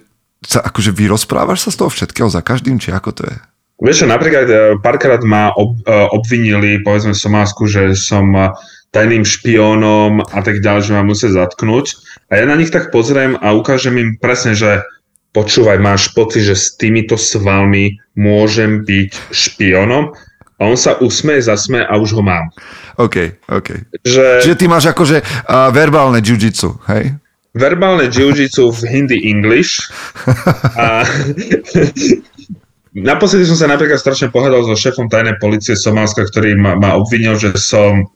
[0.43, 3.37] sa akože vyrozprávaš sa z toho všetkého za každým, či ako to je?
[3.81, 8.53] Vieš čo, napríklad e, párkrát ma ob, e, obvinili, povedzme v Somálsku, že som e,
[8.91, 11.95] tajným špiónom a tak ďalej, že ma musia zatknúť.
[12.31, 14.83] A ja na nich tak pozriem a ukážem im presne, že
[15.31, 20.11] počúvaj, máš pocit, že s týmito svalmi môžem byť špiónom?
[20.61, 22.53] A on sa usmeje, zasmeje a už ho mám.
[23.01, 23.81] OK, OK.
[24.05, 24.45] Že...
[24.45, 27.17] Čiže ty máš akože uh, verbálne jiu-jitsu, hej?
[27.55, 29.91] verbálne jiu-jitsu v hindi English.
[30.79, 31.03] A
[33.11, 37.35] naposledy som sa napríklad strašne pohľadal so šéfom tajnej policie Somálska, ktorý ma, ma obvinil,
[37.39, 38.07] že som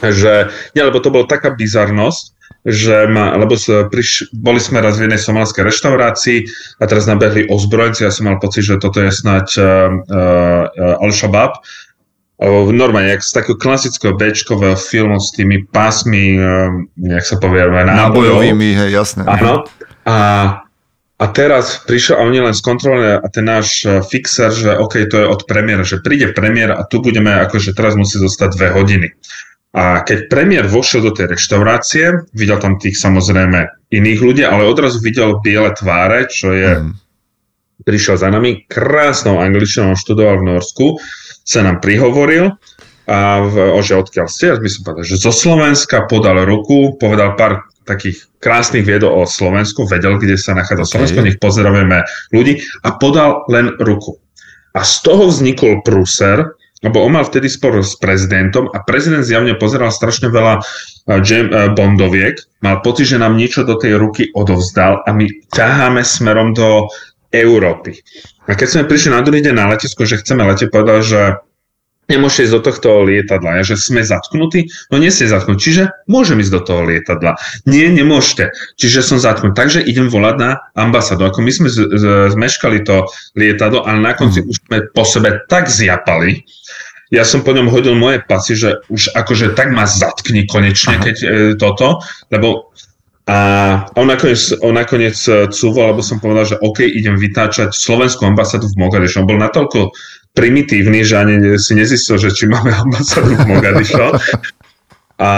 [0.00, 3.56] že, nie, lebo to bola taká bizarnosť, že ma, lebo
[3.88, 6.38] priš, boli sme raz v jednej somálskej reštaurácii
[6.80, 11.60] a teraz nabehli ozbrojenci, ja som mal pocit, že toto je snať uh, uh, Al-Shabaab
[12.48, 16.40] normálne, jak z takého klasického bečkového filmu s tými pásmi,
[16.96, 19.28] jak sa povie, nábojovými, hej, jasné.
[19.28, 19.68] Áno.
[20.08, 20.16] A,
[21.20, 25.26] a teraz prišiel a oni len skontrolovali a ten náš fixer, že OK, to je
[25.28, 29.08] od premiéra, že príde premiér a tu budeme, akože teraz musí zostať dve hodiny.
[29.70, 34.98] A keď premiér vošiel do tej reštaurácie, videl tam tých samozrejme iných ľudí, ale odrazu
[34.98, 36.70] videl biele tváre, čo je...
[36.82, 36.98] Mm.
[37.80, 41.00] Prišiel za nami, krásnou angličtinou študoval v Norsku
[41.48, 42.52] sa nám prihovoril
[43.08, 47.34] a v, o, že odkiaľ ste, my som povedal, že zo Slovenska podal ruku, povedal
[47.40, 50.92] pár takých krásnych viedol o Slovensku, vedel, kde sa nachádza okay.
[50.92, 54.20] Slovensko, nech pozdravujeme ľudí a podal len ruku.
[54.76, 59.56] A z toho vznikol prúser, lebo on mal vtedy spor s prezidentom a prezident zjavne
[59.60, 60.64] pozeral strašne veľa
[61.20, 66.56] jam, bondoviek, mal pocit, že nám niečo do tej ruky odovzdal a my ťaháme smerom
[66.56, 66.88] do
[67.30, 68.00] Európy.
[68.48, 71.20] A keď sme prišli na druhý deň na letisko, že chceme letieť, povedal, že
[72.10, 76.42] nemôžete ísť do tohto lietadla, ja, že sme zatknutí, no nie ste zatknutí, čiže môžem
[76.42, 77.38] ísť do toho lietadla.
[77.70, 79.54] Nie, nemôžete, čiže som zatknutý.
[79.54, 81.30] Takže idem volať na ambasádu.
[81.30, 83.06] Ako my sme z, z, zmeškali to
[83.38, 84.46] lietadlo, ale na konci mm.
[84.50, 86.42] už sme po sebe tak zjapali,
[87.10, 91.02] ja som po ňom hodil moje pasy, že už akože tak ma zatkni konečne, Aha.
[91.02, 91.26] keď e,
[91.58, 91.98] toto,
[92.30, 92.70] lebo
[93.30, 93.38] a
[93.94, 98.66] on nakoniec, on nakoniec e, cúval, lebo som povedal, že OK, idem vytáčať slovenskú ambasádu
[98.66, 99.22] v Mogadišu.
[99.22, 99.94] On bol natoľko
[100.34, 104.14] primitívny, že ani si nezistil, že či máme ambasádu v Mogadišu.
[105.20, 105.32] A,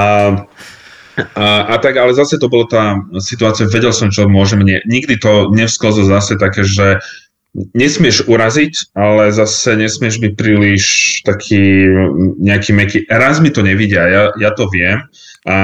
[1.34, 4.62] a, a tak, ale zase to bolo tá situácia, vedel som, čo môžem.
[4.62, 7.02] Nie, nikdy to nevsklzo zase také, že
[7.52, 10.84] nesmieš uraziť, ale zase nesmieš byť príliš
[11.20, 11.84] taký
[12.40, 12.98] nejaký meký.
[13.08, 15.04] Raz mi to nevidia, ja, ja to viem,
[15.42, 15.56] a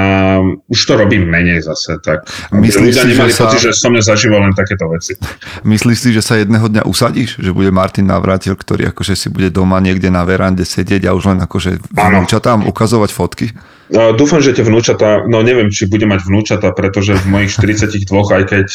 [0.67, 3.65] už to robím menej zase, tak Myslíš ľudia si, nemali že pocit, sa...
[3.65, 5.15] že som mňa zažíval len takéto veci.
[5.63, 7.39] Myslíš si, že sa jedného dňa usadíš?
[7.39, 11.31] Že bude Martin Navrátil, ktorý akože si bude doma niekde na verande sedieť a už
[11.31, 13.47] len akože vnúčatám ukazovať fotky?
[13.89, 18.05] No, dúfam, že tie vnúčata, no neviem, či bude mať vnúčata, pretože v mojich 42,
[18.09, 18.67] aj keď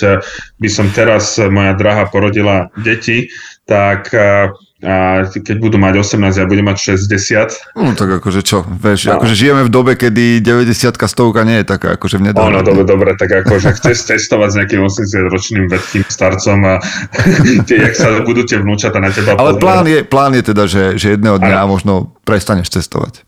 [0.59, 3.31] by som teraz moja drahá porodila deti,
[3.65, 4.11] tak
[4.85, 7.81] a keď budú mať 18, ja budem mať 60.
[7.81, 9.17] No tak akože čo, vieš, no.
[9.17, 12.61] akože žijeme v dobe, kedy 90 stovka nie je taká akože v nedávne.
[12.61, 16.75] No, dobre, dobre, tak akože chceš testovať s nejakým 80-ročným vedkým starcom a
[17.69, 21.01] tie, jak sa budú tie vnúčata na teba Ale plán je, plán je teda, že,
[21.01, 21.71] že jedného dňa ano.
[21.73, 21.95] možno
[22.29, 23.25] prestaneš cestovať.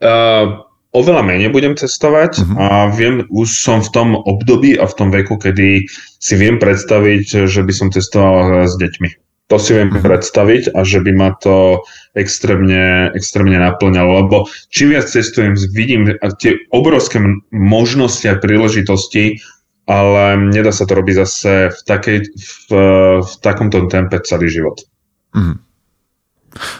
[0.00, 0.64] Uh,
[0.94, 2.56] oveľa menej budem cestovať uh-huh.
[2.56, 5.90] a viem, už som v tom období a v tom veku, kedy
[6.22, 9.10] si viem predstaviť, že by som cestoval s deťmi.
[9.52, 11.84] To si viem predstaviť a že by ma to
[12.16, 17.20] extrémne, extrémne naplňalo, lebo čím viac cestujem, vidím tie obrovské
[17.52, 19.44] možnosti a príležitosti,
[19.84, 22.72] ale nedá sa to robiť zase v, takej, v,
[23.20, 24.80] v takomto tempe celý život.
[25.36, 25.60] Mm.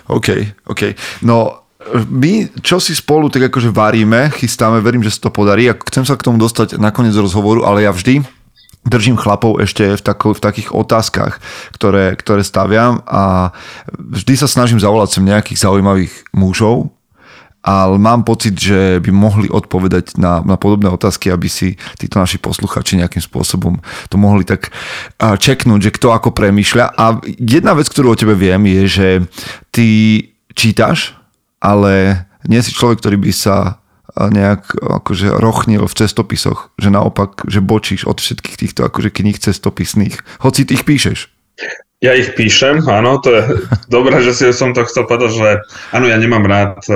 [0.09, 0.29] OK,
[0.70, 0.83] OK.
[1.20, 5.68] No, my, čo si spolu tak akože varíme, chystáme, verím, že sa to podarí.
[5.68, 8.25] A chcem sa k tomu dostať nakoniec rozhovoru, ale ja vždy
[8.85, 11.40] držím chlapov ešte v, tako, v takých otázkach,
[11.73, 13.57] ktoré, ktoré staviam a
[13.88, 16.92] vždy sa snažím zavolať sem nejakých zaujímavých mužov,
[17.64, 22.37] ale mám pocit, že by mohli odpovedať na, na podobné otázky, aby si títo naši
[22.37, 23.81] posluchači nejakým spôsobom
[24.12, 24.68] to mohli tak
[25.16, 26.85] čeknúť, že kto ako premýšľa.
[26.92, 29.09] A jedna vec, ktorú o tebe viem, je, že
[29.73, 29.88] ty
[30.53, 31.16] čítaš,
[31.64, 33.81] ale nie si človek, ktorý by sa
[34.14, 40.22] nejak akože rochnil v cestopisoch, že naopak, že bočíš od všetkých týchto akože kníh cestopisných,
[40.44, 41.33] hoci ty ich píšeš.
[42.05, 43.42] Ja ich píšem, áno, to je
[43.96, 45.48] dobré, že si som to chcel povedať, že
[45.96, 46.94] áno, ja nemám rád e,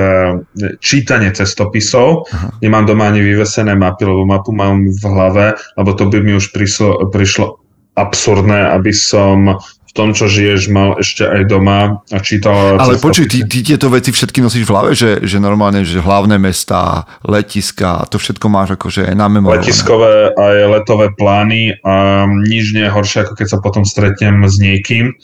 [0.85, 2.61] čítanie cestopisov, Aha.
[2.61, 5.47] nemám doma ani vyvesené mapy, lebo mapu mám v hlave,
[5.81, 7.57] lebo to by mi už prišlo, prišlo
[7.97, 9.59] absurdné, aby som
[9.99, 12.79] tom, čo žiješ, mal ešte aj doma a čítal...
[12.79, 16.39] Ale počuj, ty, ty tieto veci všetky nosíš v hlave, že, že normálne, že hlavné
[16.39, 19.67] mesta, letiska, to všetko máš akože namemorované.
[19.67, 24.63] Letiskové aj letové plány a nič nie je horšie, ako keď sa potom stretnem s
[24.63, 25.19] niekým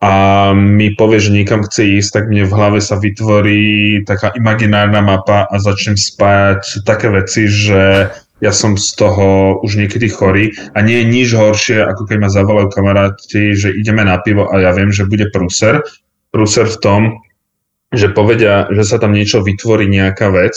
[0.00, 0.12] a
[0.56, 5.44] mi povie, že niekam chce ísť, tak mne v hlave sa vytvorí taká imaginárna mapa
[5.44, 8.08] a začnem spájať také veci, že
[8.40, 12.28] ja som z toho už niekedy chorý a nie je nič horšie, ako keď ma
[12.32, 15.84] zavolajú kamaráti, že ideme na pivo a ja viem, že bude prúser.
[16.32, 17.00] Prúser v tom,
[17.92, 20.56] že povedia, že sa tam niečo vytvorí, nejaká vec.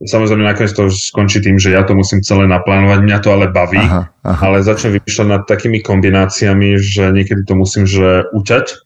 [0.00, 3.84] Samozrejme, nakoniec to skončí tým, že ja to musím celé naplánovať, mňa to ale baví,
[3.84, 4.40] aha, aha.
[4.48, 8.80] ale začnem vymýšľať nad takými kombináciami, že niekedy to musím že uťať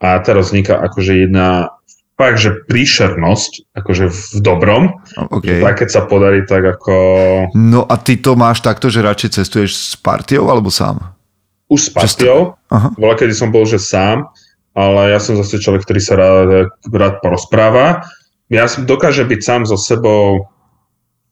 [0.00, 1.68] a teraz vzniká akože jedna
[2.14, 4.82] fakt, že príšernosť, akože v dobrom.
[5.14, 5.58] Okay.
[5.58, 6.94] Tak keď sa podarí, tak ako...
[7.58, 11.14] No a ty to máš takto, že radšej cestuješ s partiou alebo sám?
[11.66, 12.54] Už s partiou.
[12.70, 14.30] Bola, kedy som bol, že sám,
[14.78, 18.06] ale ja som zase človek, ktorý sa rád, rád porozpráva.
[18.46, 20.54] Ja som dokáže byť sám so sebou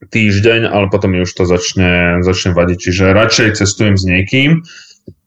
[0.02, 2.78] týždeň, ale potom mi už to začne, začne vadiť.
[2.90, 4.66] Čiže radšej cestujem s niekým,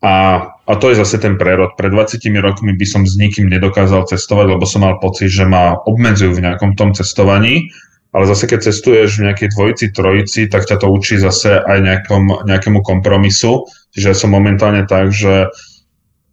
[0.04, 1.78] a, a to je zase ten prerod.
[1.78, 5.78] Pred 20 rokmi by som s nikým nedokázal cestovať, lebo som mal pocit, že ma
[5.78, 7.70] obmedzujú v nejakom tom cestovaní.
[8.16, 12.48] Ale zase keď cestuješ v nejakej dvojici, trojici, tak ťa to učí zase aj nejakom,
[12.48, 13.68] nejakému kompromisu.
[13.94, 15.52] Čiže ja som momentálne tak, že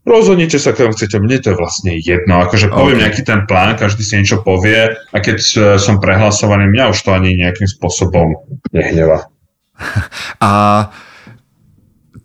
[0.07, 2.41] rozhodnite sa, keď chcete, mne to je vlastne jedno.
[2.41, 3.05] Akože poviem okay.
[3.05, 7.11] nejaký ten plán, každý si niečo povie a keď e, som prehlasovaný, mňa už to
[7.15, 8.39] ani nejakým spôsobom
[8.71, 9.27] nehneva.
[10.39, 10.51] A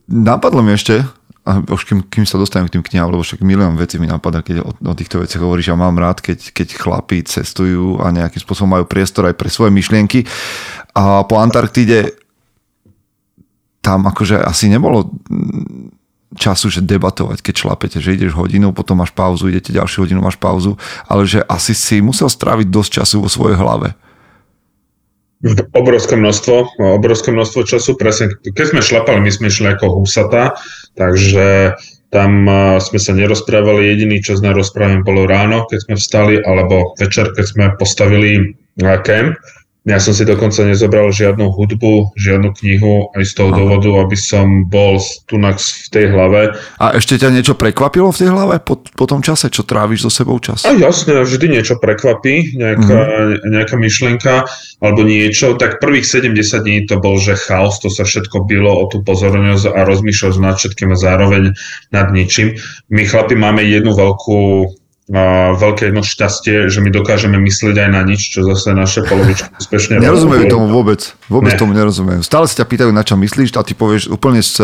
[0.06, 1.02] napadlo mi ešte,
[1.48, 4.44] a už kým, kým sa dostanem k tým knihám, lebo však milión vecí mi napadá,
[4.44, 8.44] keď o, o týchto veciach hovoríš, ja mám rád, keď, keď chlapí cestujú a nejakým
[8.44, 10.28] spôsobom majú priestor aj pre svoje myšlienky.
[10.92, 12.20] A po Antarktíde
[13.80, 15.16] tam akože asi nebolo
[16.36, 20.36] času, že debatovať, keď šlapete, že ideš hodinu, potom máš pauzu, idete ďalšiu hodinu, máš
[20.36, 20.76] pauzu,
[21.08, 23.96] ale že asi si musel stráviť dosť času vo svojej hlave.
[25.72, 30.58] Obrovské množstvo, obrovské množstvo času, presne, keď sme šlapali, my sme išli ako husata,
[30.98, 31.78] takže
[32.10, 32.48] tam
[32.80, 37.46] sme sa nerozprávali, jediný čas na rozprávanie bolo ráno, keď sme vstali, alebo večer, keď
[37.46, 39.36] sme postavili kemp.
[39.88, 43.58] Ja som si dokonca nezobral žiadnu hudbu, žiadnu knihu aj z toho Aha.
[43.64, 45.00] dôvodu, aby som bol
[45.32, 46.60] tunak v tej hlave.
[46.76, 50.12] A ešte ťa niečo prekvapilo v tej hlave po, po tom čase, čo tráviš so
[50.12, 50.68] sebou čas?
[50.68, 53.48] A jasne, vždy niečo prekvapí, nejaká, mm-hmm.
[53.48, 54.44] nejaká myšlienka
[54.84, 55.56] alebo niečo.
[55.56, 56.36] Tak prvých 70
[56.68, 60.60] dní to bol, že chaos, to sa všetko bylo o tú pozornosť a rozmýšľal nad
[60.60, 61.56] všetkým a zároveň
[61.96, 62.60] nad ničím.
[62.92, 64.68] My chlapi máme jednu veľkú
[65.56, 70.00] veľké jedno šťastie, že my dokážeme myslieť aj na nič, čo zase naše polovičky úspešne
[70.04, 71.16] Nerozumejú tomu vôbec.
[71.32, 71.60] Vôbec ne.
[71.60, 72.28] tomu nerozumejú.
[72.28, 74.60] Stále sa ťa pýtajú, na čo myslíš a ty povieš úplne s,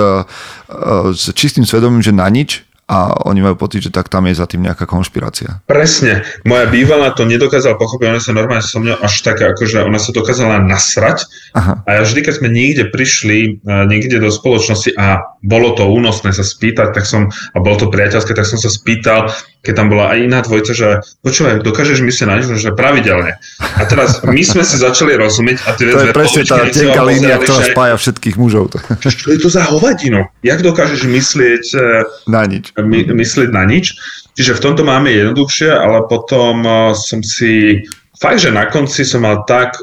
[1.16, 4.44] s čistým svedomím, že na nič a oni majú pocit, že tak tam je za
[4.44, 5.64] tým nejaká konšpirácia.
[5.64, 6.28] Presne.
[6.44, 10.12] Moja bývalá to nedokázala pochopiť, ona sa normálne so mňou až taká, akože ona sa
[10.12, 11.24] dokázala nasrať
[11.56, 11.80] Aha.
[11.88, 16.44] a ja vždy, keď sme niekde prišli, niekde do spoločnosti a bolo to únosné sa
[16.44, 19.32] spýtať, tak som, a bolo to priateľské, tak som sa spýtal,
[19.63, 20.88] keď tam bola aj iná dvojica, že
[21.23, 23.39] počúvaj, dokážeš myslieť na nič, že pravidelne.
[23.80, 27.39] A teraz my sme si začali rozumieť a tie To je presne tá tenká línia,
[27.39, 28.76] ktorá spája všetkých mužov.
[28.99, 30.28] Čo je to za hovadinu?
[30.43, 31.80] Jak dokážeš myslieť e,
[32.28, 32.76] na nič?
[32.76, 33.95] My, myslieť na nič?
[34.36, 37.88] Čiže v tomto máme jednoduchšie, ale potom e, som si,
[38.20, 39.80] fakt, že na konci som mal tak,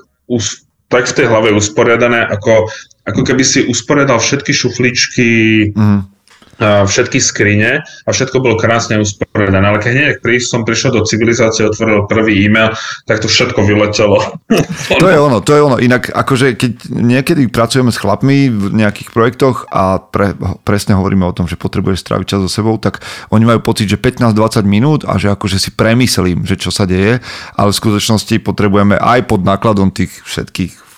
[0.93, 2.69] tak v tej hlave usporiadané, ako,
[3.09, 5.31] ako keby si usporiadal všetky šufličky
[5.73, 6.20] mm
[6.61, 9.65] všetky skrine a všetko bolo krásne usporiadané.
[9.65, 12.77] Ale keď hneď som prišiel do civilizácie, otvoril prvý e-mail,
[13.09, 14.21] tak to všetko vyletelo.
[15.01, 15.77] To je ono, to je ono.
[15.81, 20.37] Inak akože keď niekedy pracujeme s chlapmi v nejakých projektoch a pre,
[20.67, 23.01] presne hovoríme o tom, že potrebuješ stráviť čas so sebou, tak
[23.33, 27.25] oni majú pocit, že 15-20 minút a že akože si premyslím, že čo sa deje,
[27.57, 30.90] ale v skutočnosti potrebujeme aj pod nákladom tých všetkých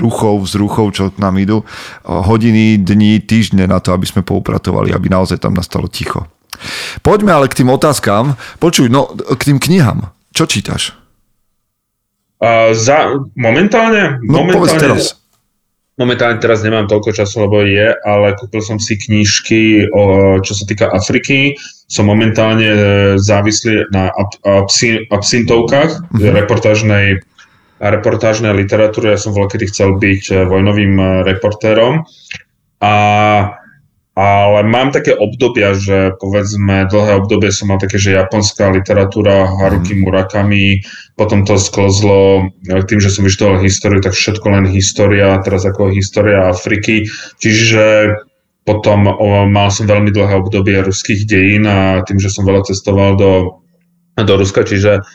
[0.00, 1.66] ruchov, z ruchov, čo k nám idú,
[2.06, 6.24] hodiny, dní, týždne na to, aby sme poupratovali, aby naozaj tam nastalo ticho.
[7.04, 8.38] Poďme ale k tým otázkam.
[8.56, 10.08] Počuj, no k tým knihám.
[10.32, 10.96] Čo čítaš?
[12.36, 14.20] Uh, za, momentálne?
[14.24, 15.16] No, momentálne, teraz.
[15.96, 20.68] Momentálne teraz nemám toľko času, lebo je, ale kúpil som si knižky, o, čo sa
[20.68, 21.56] týka Afriky.
[21.88, 22.80] Som momentálne e,
[23.16, 24.12] závislý na
[25.08, 26.36] absintovkách, mm-hmm.
[26.36, 27.24] reportážnej
[27.80, 29.12] reportážnej literatúry.
[29.12, 32.04] Ja som veľkedy chcel byť eh, vojnovým eh, reportérom.
[32.80, 32.94] A,
[34.16, 39.96] ale mám také obdobia, že povedzme dlhé obdobie som mal také, že japonská literatúra Haruki
[39.96, 40.00] mhm.
[40.08, 40.80] Murakami,
[41.16, 45.92] potom to sklzlo eh, tým, že som vyštudoval históriu, tak všetko len história, teraz ako
[45.92, 47.04] história Afriky.
[47.40, 48.16] Čiže
[48.66, 53.14] potom o, mal som veľmi dlhé obdobie ruských dejín a tým, že som veľa cestoval
[53.14, 53.62] do,
[54.18, 55.06] do Ruska, čiže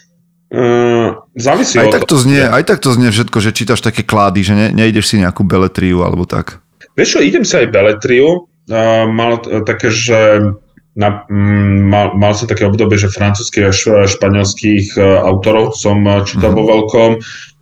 [0.51, 0.90] Uh,
[1.35, 4.53] závisí aj tak to znie, aj tak to znie všetko, že čítaš také klády, že
[4.55, 6.59] ne, nejdeš si nejakú beletriu alebo tak.
[6.97, 8.47] Vieš čo, idem si aj beletriu.
[8.71, 10.53] Uh, mal také, že
[10.95, 16.51] na, um, mal, mal som také obdobie, že francúzských a španielských uh, autorov som čítal
[16.51, 16.59] mm-hmm.
[16.59, 17.11] vo veľkom.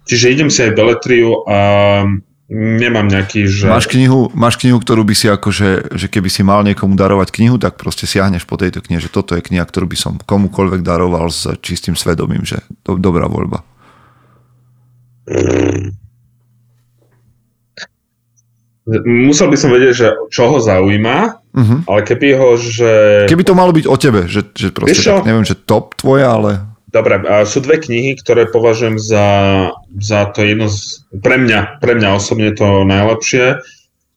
[0.09, 1.59] Čiže idem si aj beletriu a
[2.49, 3.69] Nemám nejaký, že...
[3.69, 7.61] Máš knihu, máš knihu, ktorú by si akože, že keby si mal niekomu darovať knihu,
[7.61, 11.29] tak proste siahneš po tejto knihe, že toto je kniha, ktorú by som komukoľvek daroval
[11.29, 13.61] s čistým svedomím, že to dobrá voľba.
[19.05, 21.17] Musel by som vedieť, že čo ho zaujíma,
[21.53, 21.79] uh-huh.
[21.85, 22.91] ale keby ho, že...
[23.29, 26.65] Keby to malo byť o tebe, že, že proste, tak, neviem, že top tvoja, ale...
[26.89, 29.27] Dobre, sú dve knihy, ktoré považujem za,
[30.01, 33.61] za to jedno z, pre mňa, pre mňa osobne to najlepšie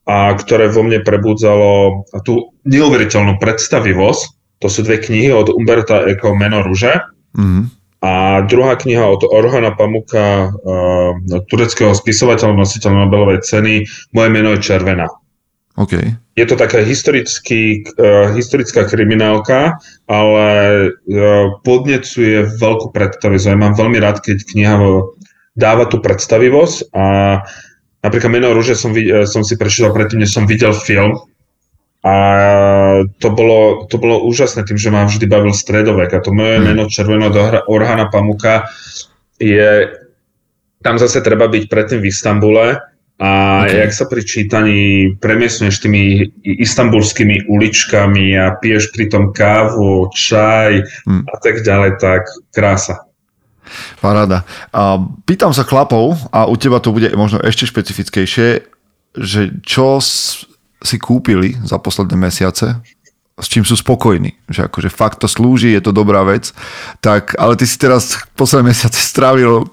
[0.09, 4.23] a ktoré vo mne prebudzalo tú neuveriteľnú predstavivosť.
[4.65, 7.03] To sú dve knihy od Umberta Eco Meno Ruže
[7.37, 7.63] mm-hmm.
[8.01, 8.13] a
[8.47, 11.13] druhá kniha od Orhana Pamuka, uh,
[11.51, 15.11] tureckého spisovateľa, nositeľa Nobelovej ceny Moje meno je Červená.
[15.77, 16.22] Okay.
[16.33, 19.77] Je to taká historický, uh, historická kriminálka,
[20.09, 20.49] ale
[20.89, 23.53] uh, podnecuje veľkú predstavivosť.
[23.53, 24.75] Ja mám veľmi rád, keď kniha
[25.53, 27.05] dáva tú predstavivosť a
[28.01, 31.21] napríklad Meno rúže som, uh, som si prečítal predtým, než som videl film
[32.03, 32.17] a
[33.23, 36.67] to bolo, to bolo úžasné tým, že ma vždy bavil stredovek a to moje hmm.
[36.67, 37.31] meno Červeno
[37.71, 38.67] Orhana Pamuka
[39.39, 39.87] je
[40.83, 42.83] tam zase treba byť predtým v Istambule
[43.23, 43.87] a okay.
[43.87, 51.31] jak sa pri čítaní premiesňuješ tými istambulskými uličkami a piješ tom kávu, čaj hmm.
[51.31, 53.07] a tak ďalej, tak krása.
[54.03, 54.43] Paráda.
[54.75, 58.67] A pýtam sa chlapov, a u teba to bude možno ešte špecifickejšie,
[59.15, 60.03] že čo
[60.83, 62.83] si kúpili za posledné mesiace,
[63.39, 66.51] s čím sú spokojní, že akože fakt to slúži, je to dobrá vec,
[66.99, 69.71] tak, ale ty si teraz posledné mesiace strávil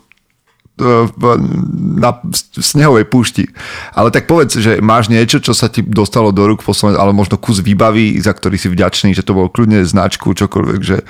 [1.99, 2.23] na
[2.55, 3.51] snehovej púšti.
[3.91, 7.35] Ale tak povedz, že máš niečo, čo sa ti dostalo do rúk posledne, ale možno
[7.35, 11.03] kus výbavy, za ktorý si vďačný, že to bol kľudne značku, čokoľvek, že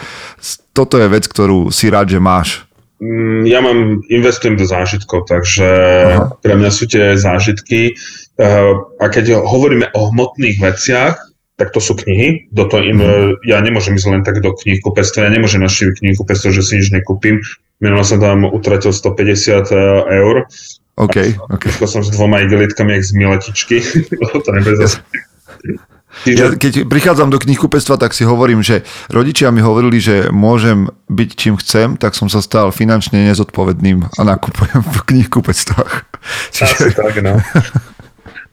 [0.74, 2.70] toto je vec, ktorú si rád, že máš.
[3.00, 5.70] Mm, ja mám, investujem do zážitkov, takže
[6.20, 6.36] Aha.
[6.44, 7.96] pre mňa sú tie zážitky.
[8.40, 11.29] Eh, a keď hovoríme o hmotných veciach,
[11.60, 12.48] tak to sú knihy.
[12.56, 13.44] Do toho im, mm.
[13.44, 17.44] Ja nemôžem ísť len tak do knihkupectva, ja nemôžem naštíviť knihkupectvo, že si nič nekúpim.
[17.84, 19.80] Minulé som tam utratil 150 eh,
[20.24, 20.48] eur.
[21.00, 21.16] OK,
[21.52, 21.64] OK.
[21.88, 23.78] som s dvoma igelitkami, jak z miletičky.
[24.48, 25.00] to yes.
[26.28, 31.30] Ja, keď prichádzam do knihkupectva, tak si hovorím, že rodičia mi hovorili, že môžem byť
[31.38, 35.94] čím chcem, tak som sa stal finančne nezodpovedným a nakupujem v knihkupectvách.
[36.52, 36.66] Čiže...
[36.66, 37.40] Asi tak, no.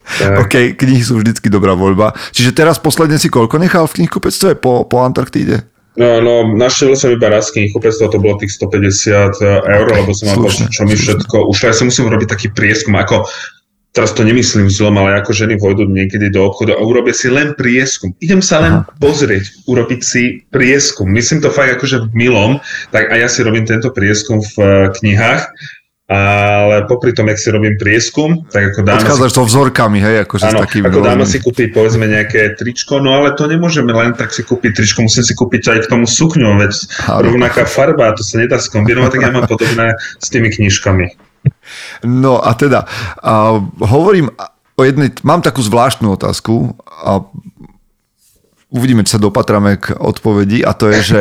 [0.07, 0.47] tak.
[0.47, 2.15] OK, knihy sú vždycky dobrá voľba.
[2.31, 5.67] Čiže teraz posledne si koľko nechal v knihkupectve po, po Antarktíde?
[5.97, 10.45] No, no naštívil som iba raz knihkupectvo, to bolo tých 150 eur, lebo som mal
[10.45, 11.73] počuť, čo mi všetko ušlo.
[11.73, 13.25] Ja si musím robiť taký prieskum, ako
[13.97, 17.57] teraz to nemyslím zlom, ale ako ženy vojdu niekedy do obchodu a urobia si len
[17.57, 18.13] prieskum.
[18.21, 18.93] Idem sa len Aha.
[19.01, 21.09] pozrieť, urobiť si prieskum.
[21.09, 22.61] Myslím to fakt akože milom,
[22.93, 24.69] tak a ja si robím tento prieskum v uh,
[25.01, 25.49] knihách
[26.07, 29.03] ale popri tom, jak si robím prieskum, tak ako dáma...
[29.03, 29.37] Odchádzaš si...
[29.37, 30.17] to vzorkami, hej?
[30.23, 34.31] Akože áno, ako dáma si kúpiť povedzme nejaké tričko, no ale to nemôžeme len tak
[34.31, 36.73] si kúpiť tričko, musím si kúpiť aj k tomu sukňu, veď
[37.11, 37.27] áno.
[37.27, 41.07] rovnaká farba, to sa nedá skombinovať, tak ja mám podobné s tými knižkami.
[42.07, 42.87] No a teda,
[43.19, 44.31] a hovorím
[44.79, 47.19] o jednej, mám takú zvláštnu otázku a
[48.71, 51.21] uvidíme, či sa dopatráme k odpovedi a to je, že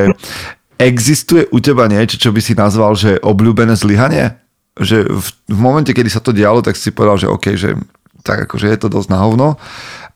[0.78, 4.45] existuje u teba niečo, čo by si nazval, že obľúbené zlyhanie?
[4.76, 7.80] Že v, v momente, kedy sa to dialo, tak si povedal, že OK, že
[8.26, 9.48] tak akože je to dosť na hovno,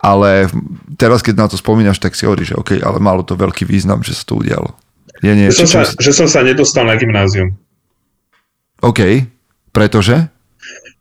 [0.02, 0.50] ale
[0.98, 4.02] teraz, keď na to spomínaš, tak si hovoríš, že OK, ale malo to veľký význam,
[4.02, 4.74] že sa to udialo.
[5.22, 7.54] Je nie, že, som sa, že som sa nedostal na gymnázium.
[8.82, 9.30] OK,
[9.76, 10.32] pretože?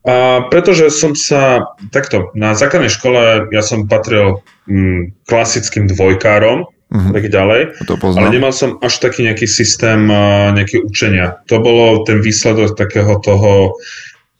[0.02, 7.12] A pretože som sa, takto, na základnej škole ja som patril mm, klasickým dvojkárom, uh-huh.
[7.12, 10.09] tak ďalej, to ale nemal som až taký nejaký systém,
[10.57, 11.41] nejaké učenia.
[11.53, 13.76] To bolo ten výsledok takého toho,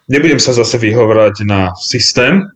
[0.09, 2.49] nebudem sa zase vyhovorať na systém,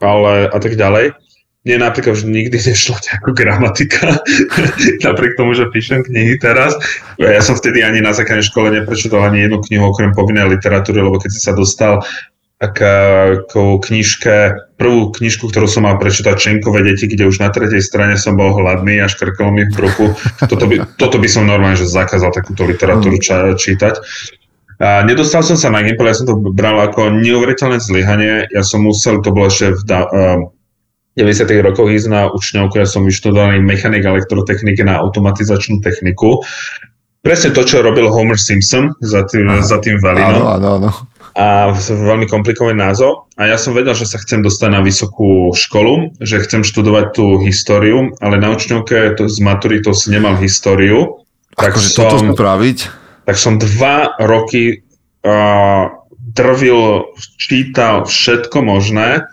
[0.00, 1.12] ale a tak ďalej.
[1.60, 4.16] Mne napríklad už nikdy nešla nejaká gramatika,
[5.06, 6.72] napriek tomu, že píšem knihy teraz.
[7.20, 11.20] Ja som vtedy ani na základnej škole neprečítal ani jednu knihu okrem povinnej literatúry, lebo
[11.20, 12.00] keď si sa dostal
[12.60, 12.80] k,
[13.48, 14.36] k knižke,
[14.76, 18.52] prvú knižku, ktorú som mal prečítať Čenkové deti, kde už na tretej strane som bol
[18.52, 20.12] hladný a škrkalo mi v bruchu.
[20.44, 23.24] Toto by, toto by som normálne že zakázal takúto literatúru mm.
[23.24, 23.94] ča, čítať.
[24.80, 28.44] A nedostal som sa na Gimpel, ja som to bral ako neuveriteľné zlyhanie.
[28.52, 30.40] Ja som musel, to bolo ešte v da, uh,
[31.16, 31.48] 90.
[31.64, 36.44] rokoch ísť na učňovku, ja som vyštudoval mechanik elektrotechniky na automatizačnú techniku.
[37.20, 40.44] Presne to, čo robil Homer Simpson za tým, za tým Valinom.
[40.44, 40.90] Áno, áno, áno
[41.40, 43.32] a veľmi komplikovaný názov.
[43.40, 47.40] A ja som vedel, že sa chcem dostať na vysokú školu, že chcem študovať tú
[47.40, 51.24] históriu, ale na učňovke to, z maturitou si nemal históriu.
[51.56, 52.78] Tak akože som, toto spraviť?
[53.24, 54.84] Tak som dva roky
[55.24, 55.88] uh,
[56.36, 57.08] drvil,
[57.40, 59.24] čítal všetko možné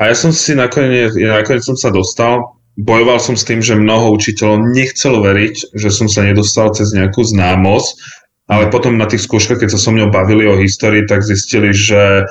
[0.00, 4.16] a ja som si nakoniec, nakoniec som sa dostal, bojoval som s tým, že mnoho
[4.16, 8.21] učiteľov nechcelo veriť, že som sa nedostal cez nejakú známosť
[8.52, 12.28] ale potom na tých skúškach, keď sa so mnou bavili o histórii, tak zistili, že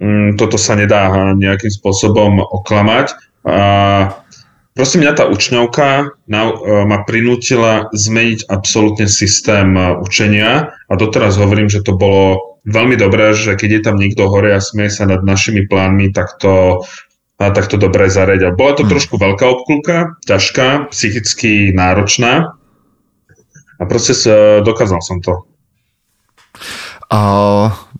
[0.00, 3.12] mm, toto sa nedá nejakým spôsobom oklamať.
[3.44, 3.60] A
[4.72, 6.52] proste mňa tá učňovka na, e,
[6.88, 13.36] ma prinútila zmeniť absolútne systém e, učenia a doteraz hovorím, že to bolo veľmi dobré,
[13.36, 16.84] že keď je tam niekto hore a smie sa nad našimi plánmi, tak to,
[17.36, 18.56] a tak to dobre zaredia.
[18.56, 18.92] Bola to hmm.
[18.96, 22.56] trošku veľká obklúka, ťažká, psychicky náročná
[23.80, 24.12] a proste
[24.60, 25.49] dokázal som to.
[27.10, 27.20] A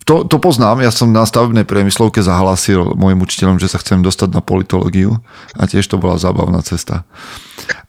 [0.07, 4.31] to, to poznám, ja som na stavebnej priemyslovke zahlasil môjim učiteľom, že sa chcem dostať
[4.31, 5.19] na politológiu
[5.59, 7.03] a tiež to bola zábavná cesta.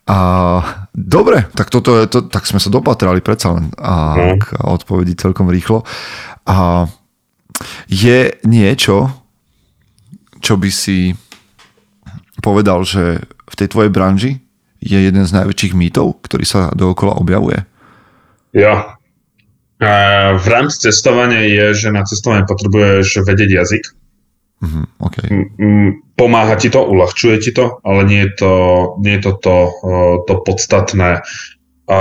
[0.09, 0.17] A
[0.97, 4.37] dobre, tak toto je to, tak sme sa dopatrali predsa len a, mm.
[4.41, 5.85] k odpovedi celkom rýchlo.
[6.49, 6.89] A
[7.85, 9.13] je niečo,
[10.41, 11.13] čo by si
[12.41, 14.41] povedal, že v tej tvojej branži
[14.81, 17.61] je jeden z najväčších mýtov, ktorý sa dookola objavuje?
[18.57, 18.97] Ja,
[20.37, 23.83] v rámci cestovania je, že na cestovanie potrebuješ vedieť jazyk.
[24.61, 25.27] Mm, okay.
[26.13, 28.53] Pomáha ti to, uľahčuje ti to, ale nie je to,
[29.01, 29.55] nie je to, to,
[30.29, 31.25] to podstatné.
[31.91, 31.99] A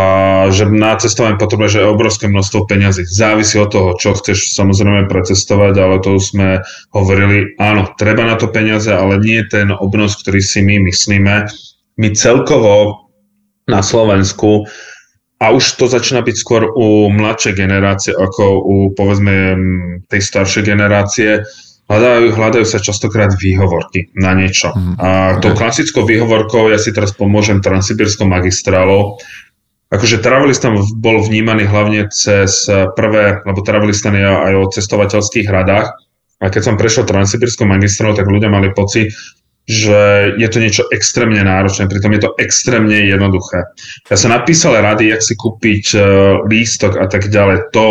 [0.53, 3.09] že na cestovanie potrebuješ obrovské množstvo peňazí.
[3.09, 6.61] Závisí od toho, čo chceš samozrejme precestovať, ale to už sme
[6.93, 11.49] hovorili, áno, treba na to peniaze, ale nie je ten obnos, ktorý si my myslíme.
[11.97, 13.09] My celkovo
[13.67, 14.69] na Slovensku
[15.41, 19.57] a už to začína byť skôr u mladšej generácie ako u povedzme
[20.13, 21.41] tej staršej generácie.
[21.89, 24.71] Hľadajú, hľadajú sa častokrát výhovorky na niečo.
[24.71, 25.43] Mm, a okay.
[25.43, 29.19] tou klasickou výhovorkou, ja si teraz pomôžem Transsibirskou magistrálou,
[29.91, 35.91] akože Travelist tam bol vnímaný hlavne cez prvé, lebo Travelist je aj o cestovateľských radách.
[36.41, 39.11] A keď som prešiel Transsibirskou magistrálou, tak ľudia mali pocit,
[39.71, 43.71] že je to niečo extrémne náročné, pritom je to extrémne jednoduché.
[44.11, 46.03] Ja som napísal rady, jak si kúpiť uh,
[46.51, 47.71] lístok a tak ďalej.
[47.71, 47.87] To,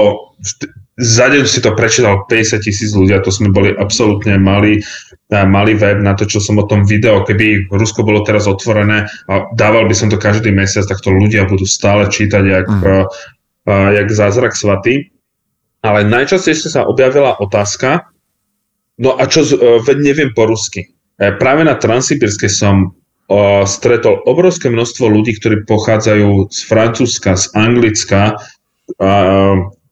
[0.99, 4.83] za deň si to prečítal 50 tisíc ľudia, to sme boli absolútne mali,
[5.31, 7.23] uh, malý web na to, čo som o tom video.
[7.23, 11.47] Keby Rusko bolo teraz otvorené a dával by som to každý mesiac, tak to ľudia
[11.47, 12.81] budú stále čítať, jak, mm.
[12.83, 13.07] uh,
[13.71, 15.15] uh, jak zázrak svatý.
[15.79, 18.11] Ale najčastejšie sa objavila otázka,
[18.99, 22.95] no a čo, uh, veď neviem po rusky E, práve na Transsibirske som
[23.69, 28.41] stretol obrovské množstvo ľudí, ktorí pochádzajú z Francúzska, z Anglicka.
[28.97, 29.11] A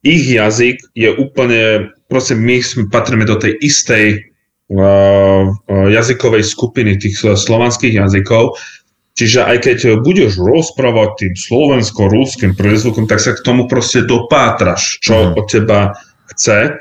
[0.02, 2.58] ich jazyk je úplne, proste my
[2.90, 4.26] patríme do tej istej
[5.70, 8.58] jazykovej skupiny tých slovanských jazykov,
[9.18, 15.34] Čiže aj keď budeš rozprávať tým slovensko-rúským priezvukom, tak sa k tomu proste dopátraš, čo
[15.34, 15.42] mm.
[15.42, 15.98] od teba
[16.30, 16.78] chce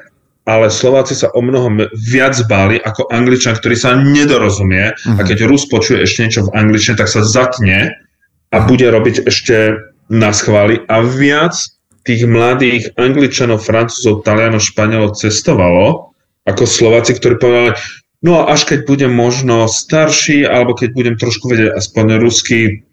[0.47, 5.19] ale Slováci sa o mnoho viac báli ako Angličan, ktorý sa nedorozumie mm-hmm.
[5.19, 5.27] a mhm.
[5.27, 7.99] keď Rus počuje ešte niečo v angličtine, tak sa zatne
[8.55, 9.75] a bude robiť ešte
[10.07, 11.59] na schváli a viac
[12.07, 16.15] tých mladých Angličanov, Francúzov, Talianov, Španielov cestovalo
[16.47, 17.75] ako Slováci, ktorí povedali,
[18.23, 22.87] no a až keď budem možno starší, alebo keď budem trošku vedieť aspoň rusky,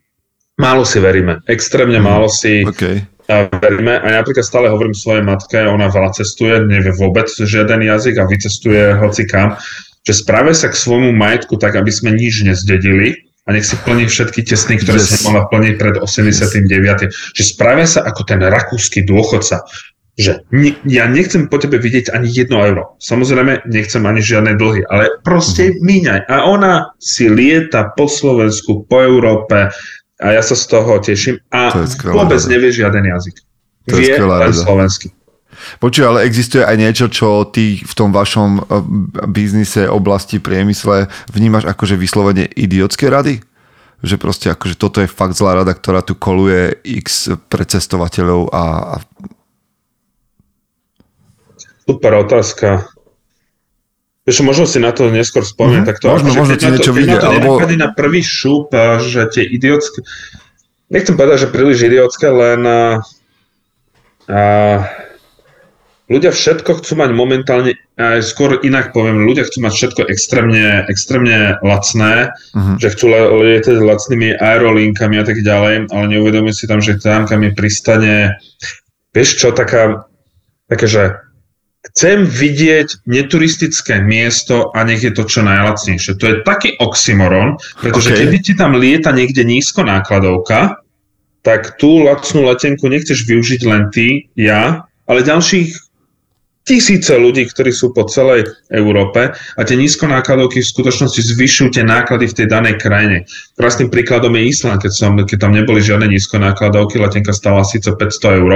[0.57, 1.45] málo si veríme.
[1.45, 2.05] Extrémne Mhm.
[2.05, 3.12] málo si OK.
[3.27, 3.99] A veríme.
[3.99, 8.29] A ja napríklad stále hovorím svojej matke, ona veľa cestuje, nevie vôbec žiaden jazyk a
[8.29, 9.55] vycestuje hoci kam,
[10.03, 14.07] že správe sa k svojmu majetku tak, aby sme nič nezdedili a nech si plní
[14.07, 15.15] všetky tesny, ktoré Yes.
[15.15, 17.11] si mohla plniť pred 89.
[17.35, 19.67] Že správe sa ako ten rakúsky dôchodca,
[20.13, 22.95] že ne, ja nechcem po tebe vidieť ani jedno euro.
[23.01, 26.29] Samozrejme, nechcem ani žiadne dlhy, ale proste míňaj.
[26.29, 29.73] A ona si lieta po Slovensku, po Európe
[30.23, 31.35] a ja sa z toho teším.
[31.51, 31.83] A To
[32.15, 32.51] vôbec rada.
[32.55, 33.35] nevie žiaden jazyk.
[33.91, 35.11] To Vie len slovensky.
[35.83, 38.63] Počuj, ale existuje aj niečo, čo ty v tom vašom eh,
[39.27, 43.43] biznise, oblasti, priemysle vnímaš akože vyslovene idiotské rady?
[44.03, 48.63] Že proste akože toto je fakt zlá rada, ktorá tu koluje x pre cestovateľov a,
[48.63, 49.03] a
[51.83, 52.92] Super otázka.
[54.23, 55.83] Vieš, možno si na to neskôr spomínam.
[55.83, 59.43] Mhm, Tak to, možno- možno ti niečo vyjde, alebo- na prvý šup, a že tie
[59.43, 59.99] idiotské...
[60.87, 62.81] Nechcem povedať, že príliš idiotské, len a,
[64.25, 64.41] a,
[66.05, 71.59] ľudia všetko chcú mať momentálne, aj skôr inak poviem, ľudia chcú mať všetko extrémne, extrémne
[71.59, 72.73] lacné, Mhm.
[72.79, 73.05] že chcú
[73.43, 78.15] lietať lacnými aerolinkami a tak ďalej, ale neuvedomujú si tam, že tam, kam je pristane,
[79.11, 80.07] vieš čo, taká,
[80.69, 81.03] také, že
[81.91, 86.15] chcem vidieť neturistické miesto a nech je to čo najlacnejšie.
[86.15, 88.15] To je taký oxymoron, pretože OK.
[88.15, 88.21] okay.
[88.23, 90.79] keby ti tam lieta niekde nízko nákladovka,
[91.43, 95.82] tak tú lacnú letenku nechceš využiť len ty, ja, ale ďalších
[96.63, 102.31] tisíce ľudí, ktorí sú po celej Európe a tie nízkonákladovky v skutočnosti zvyšujú tie náklady
[102.31, 103.27] v tej danej krajine.
[103.59, 108.39] Krásnym príkladom je Island, keď, som, keď tam neboli žiadne nízkonákladovky, letenka stála síce 500
[108.39, 108.51] eur,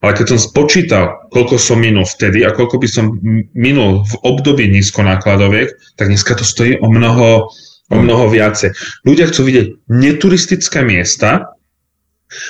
[0.00, 3.20] ale keď som spočítal, koľko som minul vtedy a koľko by som
[3.52, 7.52] minul v období nízkonákladoviek, tak dneska to stojí o mnoho,
[7.92, 8.72] o mnoho viacej.
[9.04, 11.52] Ľudia chcú vidieť neturistické miesta,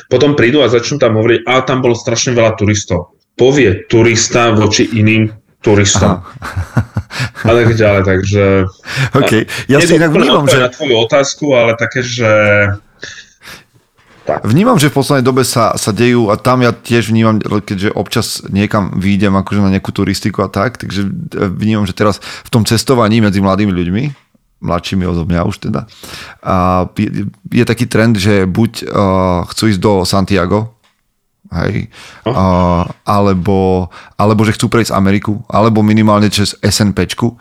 [0.07, 3.14] potom prídu a začnú tam hovoriť, a tam bolo strašne veľa turistov.
[3.35, 5.33] Povie turista voči iným
[5.65, 6.21] turistom.
[7.45, 8.45] A tak ďalej, takže...
[9.17, 9.33] OK.
[9.71, 12.29] Ja si inak vnímam, že, na tvoju otázku, ale také, že...
[14.45, 18.27] vnímam, že v poslednej dobe sa, sa dejú a tam ja tiež vnímam, keďže občas
[18.53, 21.09] niekam výjdem akože na nejakú turistiku a tak, takže
[21.55, 24.03] vnímam, že teraz v tom cestovaní medzi mladými ľuďmi,
[24.65, 25.87] mladšími odo mňa už teda,
[26.45, 30.75] a je, je taký trend, že buď uh, chcú ísť do Santiago,
[31.63, 31.89] hej,
[32.27, 33.89] uh, alebo,
[34.19, 37.39] alebo že chcú prejsť Ameriku, alebo minimálne cez SNPčku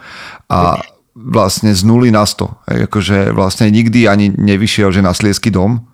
[0.50, 0.82] a
[1.14, 2.70] vlastne z nuly na 100.
[2.70, 5.86] Hej, akože vlastne nikdy ani nevyšiel, že na Sliesky dom,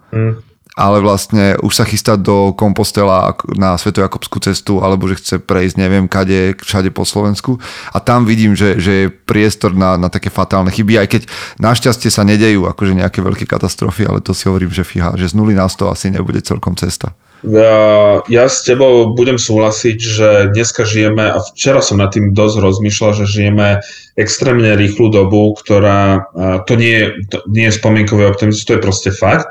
[0.79, 6.07] ale vlastne už sa chystá do Kompostela na Svetojakobskú cestu, alebo že chce prejsť neviem
[6.07, 7.59] kade, všade po Slovensku.
[7.91, 11.21] A tam vidím, že, že je priestor na, na také fatálne chyby, aj keď
[11.59, 15.35] našťastie sa nedejú akože nejaké veľké katastrofy, ale to si hovorím, že fíha, že z
[15.35, 17.11] nuly na 100 asi nebude celkom cesta.
[17.39, 22.59] Ja, ja s tebou budem súhlasiť, že dneska žijeme, a včera som nad tým dosť
[22.59, 23.79] rozmýšľal, že žijeme
[24.19, 26.27] extrémne rýchlu dobu, ktorá,
[26.67, 29.47] to nie, je, to nie je spomienkový optimizmus, to je proste fakt.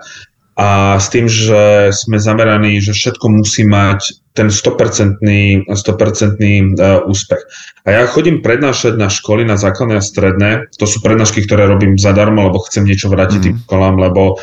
[0.58, 5.22] A s tým, že sme zameraní, že všetko musí mať ten 100%,
[5.70, 7.42] 100% uh, úspech.
[7.86, 10.50] A ja chodím prednášať na školy, na základné a stredné.
[10.82, 13.46] To sú prednášky, ktoré robím zadarmo, lebo chcem niečo vrátiť Mhm.
[13.46, 14.42] tým školám, lebo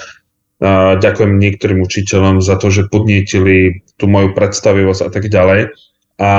[0.63, 5.75] ďakujem niektorým učiteľom za to, že podnietili tú moju predstavivosť a tak ďalej.
[6.15, 6.31] A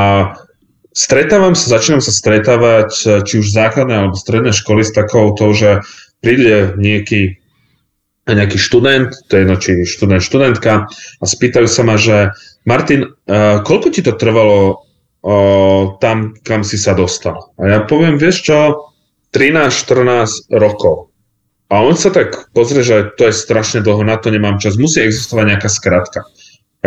[0.97, 5.71] stretávam sa, začínam sa stretávať či už základné alebo stredné školy s takou to, že
[6.25, 7.37] príde nejaký,
[8.25, 10.89] nejaký študent, to je jedno, či študent, študentka
[11.21, 12.33] a spýtajú sa ma, že
[12.67, 14.81] Martin, uh, koľko ti to trvalo
[15.23, 17.55] uh, tam, kam si sa dostal?
[17.61, 18.59] A ja poviem, vieš čo,
[19.37, 21.13] 13-14 rokov.
[21.67, 24.79] A on sa tak pozrie, že to je strašne dlho, na to nemám čas.
[24.79, 26.23] Musí existovať nejaká skratka.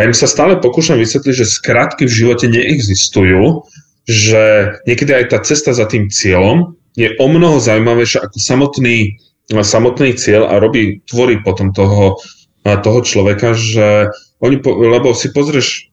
[0.00, 3.68] A im sa stále pokúšam vysvetliť, že skratky v živote neexistujú,
[4.08, 9.20] že niekedy aj tá cesta za tým cieľom je o mnoho zaujímavejšia ako samotný,
[9.52, 12.16] samotný cieľ a robí, tvorí potom toho,
[12.64, 14.08] toho človeka, že
[14.40, 15.92] oni, po- lebo si pozrieš,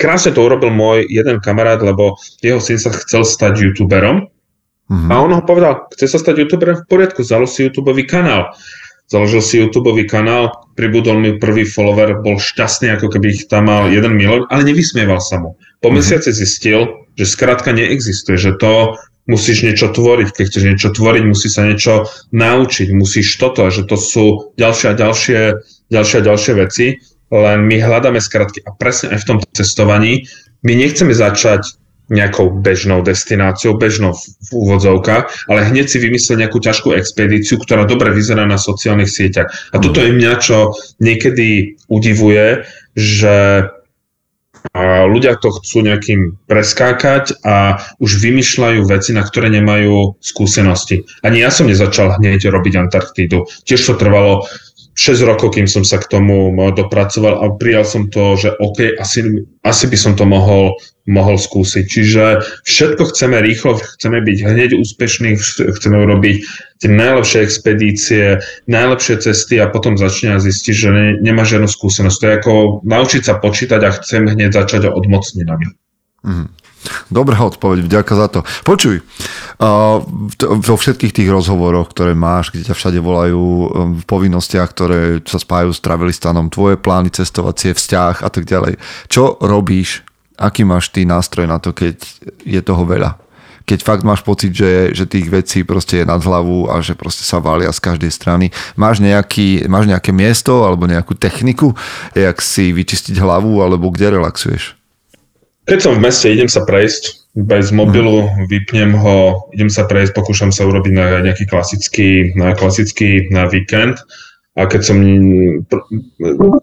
[0.00, 4.32] krásne to urobil môj jeden kamarát, lebo jeho syn sa chcel stať youtuberom
[4.88, 5.08] Mhm.
[5.12, 8.56] a on ho povedal, chce sa stať youtuberom v poriadku, založ si youtube kanál.
[9.08, 13.88] Založil si youtube kanál, pribudol mi prvý follower, bol šťastný, ako keby ich tam mal
[13.88, 15.56] 1 milión, ale nevysmieval sa mu.
[15.80, 15.96] Po Mhm.
[15.96, 18.96] mesiaci zistil, že skrátka neexistuje, že to
[19.28, 23.96] musíš niečo tvoriť, keď chceš niečo tvoriť, musí sa niečo naučiť, musíš toto, že to
[24.00, 25.40] sú ďalšie a ďalšie,
[25.92, 26.86] ďalšie a ďalšie veci,
[27.28, 30.24] len my hľadáme skratky a presne aj v tom cestovaní
[30.64, 31.76] my nechceme začať
[32.08, 38.12] nejakou bežnou destináciou, bežnou v, úvodzovkách, ale hneď si vymyslel nejakú ťažkú expedíciu, ktorá dobre
[38.16, 39.48] vyzerá na sociálnych sieťach.
[39.72, 42.64] A toto je mňa, čo niekedy udivuje,
[42.96, 43.68] že
[45.08, 51.06] ľudia to chcú nejakým preskákať a už vymýšľajú veci, na ktoré nemajú skúsenosti.
[51.22, 53.46] Ani ja som nezačal hneď robiť Antarktídu.
[53.64, 54.44] Tiež to trvalo
[54.98, 59.46] 6 rokov, kým som sa k tomu dopracoval a prijal som to, že OK, asi,
[59.62, 60.74] asi by som to mohol,
[61.06, 61.86] mohol skúsiť.
[61.86, 62.24] Čiže
[62.66, 65.38] všetko chceme rýchlo, chceme byť hneď úspešní,
[65.78, 66.36] chceme urobiť
[66.82, 72.18] tie najlepšie expedície, najlepšie cesty a potom začne zistiť, že ne, nemá žiadnu skúsenosť.
[72.18, 75.78] To je ako naučiť sa počítať a chcem hneď začať od mocninami.
[76.26, 76.50] Mm.
[77.08, 78.40] Dobrá odpoveď, vďaka za to.
[78.62, 79.02] Počuj,
[80.44, 83.66] vo všetkých tých rozhovoroch, ktoré máš, kde ťa všade volajú um,
[83.98, 88.78] v povinnostiach, ktoré sa spájajú s Travelistanom, tvoje plány, cestovacie, vzťah a tak ďalej.
[89.10, 90.06] Čo robíš?
[90.38, 91.98] Aký máš ty nástroj na to, keď
[92.46, 93.18] je toho veľa?
[93.68, 97.20] keď fakt máš pocit, že, že tých vecí proste je nad hlavu a že proste
[97.20, 98.48] sa valia z každej strany.
[98.80, 101.76] Máš, nejaký, máš nejaké miesto alebo nejakú techniku,
[102.16, 104.77] jak si vyčistiť hlavu alebo kde relaxuješ?
[105.68, 110.48] Keď som v meste, idem sa prejsť bez mobilu, vypnem ho, idem sa prejsť, pokúšam
[110.48, 114.00] sa urobiť na nejaký klasický, na klasický na víkend
[114.56, 114.98] a keď som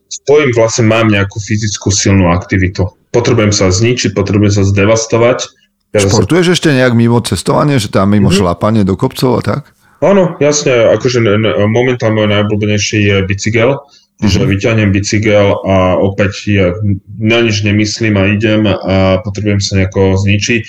[0.10, 2.92] spojím, vlastne mám nejakú fyzickú silnú aktivitu.
[3.14, 5.48] Potrebujem sa zničiť, potrebujem sa zdevastovať.
[5.96, 8.42] Ja Športuješ ešte nejak mimo cestovanie, že tam mimo mm-hmm.
[8.44, 9.62] šlapanie do kopcov a tak?
[10.04, 11.24] Áno, jasne, akože
[11.72, 13.80] momentálne môj najobľúbenejší je bicykel,
[14.24, 14.52] že mm-hmm.
[14.56, 16.72] vyťahnem bicykel a opäť ja
[17.20, 20.64] na nič nemyslím a idem a potrebujem sa nejako zničiť.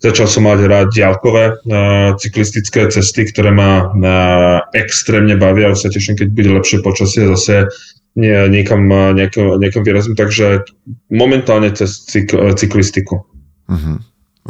[0.00, 5.72] Začal som mať rád diálkové uh, cyklistické cesty, ktoré ma uh, extrémne bavia.
[5.72, 7.68] Už sa teším, keď bude lepšie počasie zase
[8.16, 10.16] nie, niekam, niekam, niekam vyrazím.
[10.16, 10.64] Takže
[11.12, 13.28] momentálne cez cyk, cyklistiku.
[13.68, 13.96] Mm-hmm.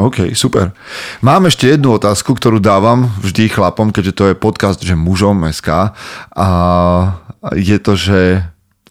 [0.00, 0.72] OK, super.
[1.20, 5.92] Mám ešte jednu otázku, ktorú dávam vždy chlapom, keďže to je podcast, že mužom SK.
[6.38, 6.48] A
[7.56, 8.20] je to, že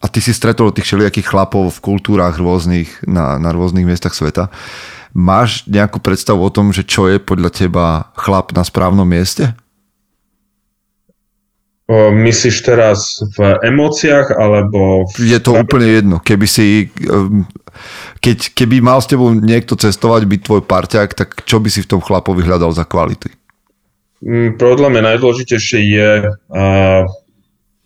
[0.00, 4.48] a ty si stretol tých všelijakých chlapov v kultúrách rôznych, na, na rôznych miestach sveta.
[5.12, 7.86] Máš nejakú predstavu o tom, že čo je podľa teba
[8.16, 9.52] chlap na správnom mieste?
[11.90, 15.10] O, myslíš teraz v emóciách, alebo...
[15.10, 15.26] V...
[15.26, 16.16] Je to úplne jedno.
[16.22, 16.88] Keby si...
[18.22, 21.90] Keď, keby mal s tebou niekto cestovať, byť tvoj parťák, tak čo by si v
[21.90, 23.34] tom chlapovi hľadal za kvality?
[24.22, 27.02] Mm, podľa mňa najdôležitejšie je uh,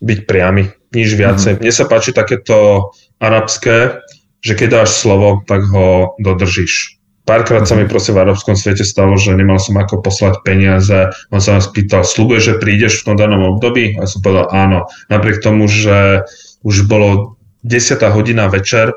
[0.05, 1.57] byť priamy, nič viacej.
[1.57, 1.59] Mm.
[1.65, 4.05] Mne sa páči takéto arabské,
[4.45, 7.01] že keď dáš slovo, tak ho dodržíš.
[7.25, 7.91] Párkrát sa mi mhm.
[7.91, 11.09] proste v arabskom svete stalo, že nemal som ako poslať peniaze.
[11.33, 13.97] On sa nás pýtal, slúbuje, že prídeš v tom danom období?
[13.97, 14.85] A som povedal áno.
[15.09, 16.21] Napriek tomu, že
[16.61, 17.97] už bolo 10.
[18.13, 18.93] hodina večer,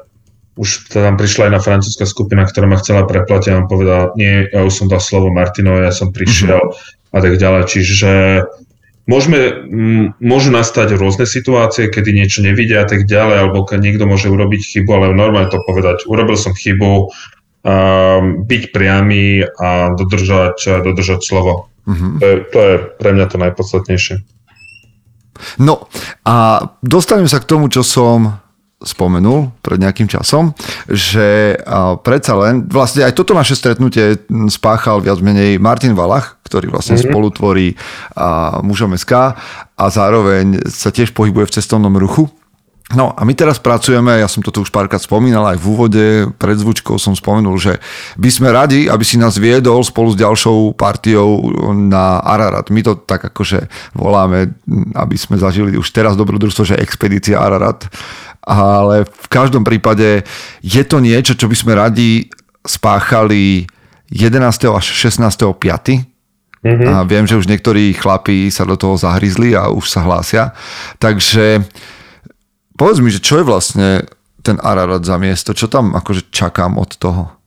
[0.60, 4.66] už tam prišla jedna francúzska skupina, ktorá ma chcela preplatiť a on povedal, nie, ja
[4.66, 7.14] už som dal slovo Martinovi, ja som prišiel mm-hmm.
[7.14, 7.62] a tak ďalej.
[7.64, 8.10] Čiže
[9.08, 9.64] Môžeme,
[10.20, 14.60] môžu nastať rôzne situácie, kedy niečo nevidia a tak ďalej, alebo keď niekto môže urobiť
[14.60, 17.08] chybu, ale normálne to povedať, urobil som chybu,
[18.44, 21.72] byť priamy a dodržať, dodržať slovo.
[21.88, 22.12] Mm-hmm.
[22.20, 24.16] To, je, to je pre mňa to najpodstatnejšie.
[25.56, 25.88] No
[26.28, 28.44] a dostanem sa k tomu, čo som
[28.78, 30.54] spomenul pred nejakým časom,
[30.86, 31.58] že
[32.06, 37.10] predsa len, vlastne aj toto naše stretnutie spáchal viac menej Martin Valach, ktorý vlastne mm-hmm.
[37.10, 37.74] spolutvorí
[38.62, 39.34] mužom SK
[39.74, 42.30] a zároveň sa tiež pohybuje v cestovnom ruchu.
[42.88, 46.04] No a my teraz pracujeme, ja som to tu už párkrát spomínal aj v úvode,
[46.40, 47.76] pred zvučkou som spomenul, že
[48.16, 52.72] by sme radi, aby si nás viedol spolu s ďalšou partiou na Ararat.
[52.72, 54.56] My to tak akože voláme,
[54.96, 57.92] aby sme zažili už teraz dobrodružstvo, že expedícia Ararat
[58.48, 60.24] ale v každom prípade
[60.64, 62.32] je to niečo, čo by sme radi
[62.64, 63.68] spáchali
[64.08, 64.40] 11.
[64.72, 65.20] až 16.
[65.20, 66.18] 5.
[66.58, 66.88] Mm-hmm.
[66.90, 70.56] A viem, že už niektorí chlapí sa do toho zahryzli a už sa hlásia.
[70.98, 71.62] Takže
[72.74, 73.88] povedz mi, že čo je vlastne
[74.42, 75.54] ten Ararat za miesto?
[75.54, 77.37] Čo tam akože čakám od toho?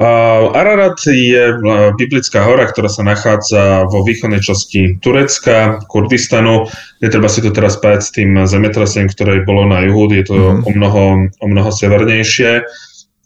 [0.00, 1.60] Ararat je
[2.00, 6.64] biblická hora, ktorá sa nachádza vo východnej časti Turecka, Kurdistanu.
[7.04, 10.36] Je treba si to teraz spájať s tým zemetrasením, ktoré bolo na juhu, je to
[10.40, 10.64] mm.
[10.64, 12.64] o, mnoho, o mnoho severnejšie.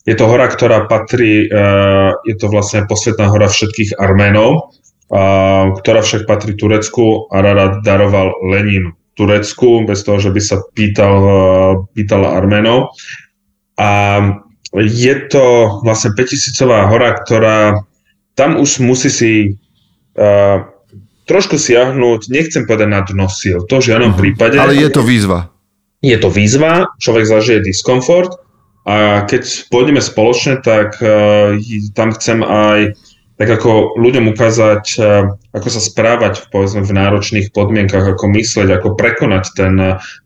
[0.03, 1.47] Je to hora, ktorá patrí,
[2.27, 4.75] je to vlastne posvetná hora všetkých Arménov,
[5.81, 7.31] ktorá však patrí Turecku.
[7.31, 11.16] Ararat daroval Lenin Turecku, bez toho, že by sa pýtal,
[11.95, 12.91] pýtal Arménov.
[13.79, 14.20] A
[14.83, 17.87] je to vlastne 5000 hora, ktorá
[18.35, 19.33] tam už musí si
[20.18, 20.66] uh,
[21.31, 24.20] trošku siahnuť, nechcem povedať na dno síl, to v žiadnom uh-huh.
[24.20, 24.59] prípade.
[24.59, 25.55] Ale je to výzva.
[26.05, 28.35] Je to výzva, človek zažije diskomfort,
[28.85, 31.57] a keď pôjdeme spoločne, tak uh,
[31.97, 32.93] tam chcem aj
[33.35, 38.99] tak ako ľuďom ukázať, uh, ako sa správať povedzme, v náročných podmienkach, ako myslieť, ako
[38.99, 39.75] prekonať ten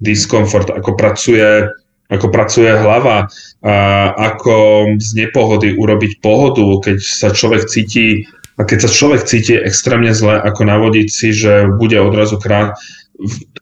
[0.03, 1.71] diskomfort, ako pracuje,
[2.09, 8.25] ako pracuje hlava, uh, ako z nepohody urobiť pohodu, keď sa človek cíti
[8.59, 12.75] a keď sa človek cíti extrémne zle, ako navodiť si, že bude odrazu krát,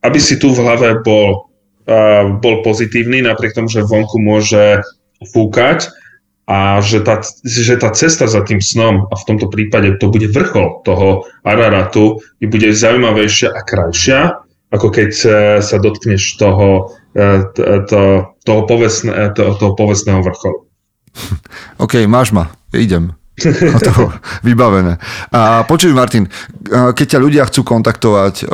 [0.01, 1.47] aby si tu v hlave bol
[2.43, 4.83] bol pozitívny, napriek tomu, že vonku môže
[5.31, 5.87] fúkať
[6.47, 10.31] a že tá, že tá cesta za tým snom, a v tomto prípade to bude
[10.31, 14.21] vrchol toho Araratu, bude zaujímavejšia a krajšia,
[14.71, 15.11] ako keď
[15.63, 17.51] sa dotkneš toho, e,
[17.87, 20.65] to, toho, povestne, toho, toho povestného vrcholu.
[21.85, 23.13] OK, máš ma, idem.
[23.83, 24.15] toho
[24.47, 25.03] vybavené.
[25.35, 26.31] A počuj Martin,
[26.71, 28.47] keď ťa ľudia chcú kontaktovať,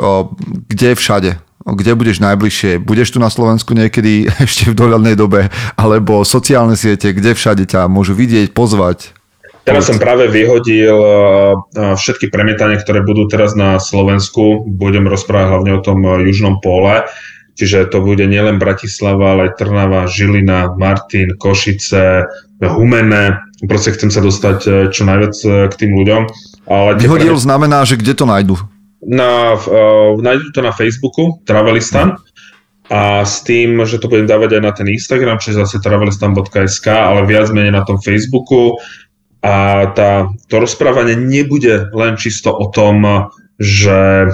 [0.67, 1.31] kde všade?
[1.63, 2.83] kde budeš najbližšie?
[2.83, 5.47] Budeš tu na Slovensku niekedy ešte v dohľadnej dobe,
[5.79, 9.15] alebo sociálne siete, kde všade ťa môžu vidieť, pozvať?
[9.63, 10.91] Teraz som práve vyhodil
[11.71, 14.67] všetky premietania, ktoré budú teraz na Slovensku.
[14.67, 17.07] Budem rozprávať hlavne o tom južnom pole.
[17.53, 22.25] Čiže to bude nielen Bratislava, ale aj Trnava, Žilina, Martin, Košice,
[22.57, 23.37] Humene.
[23.63, 26.21] Proste chcem sa dostať e, čo najviac e, k tým ľuďom.
[26.67, 27.43] Ale Vyhodil pre...
[27.45, 28.55] znamená, že kde to nájdu?
[29.03, 32.15] Na, uh, nájdú to na Facebooku, Travelistan.
[32.87, 37.27] A s tým, že to budem dávať aj na ten Instagram, čiže zase travelistan.sk, ale
[37.27, 38.79] viac menej na tom Facebooku.
[39.43, 43.27] A tá, to rozprávanie nebude len čisto o tom,
[43.59, 44.31] že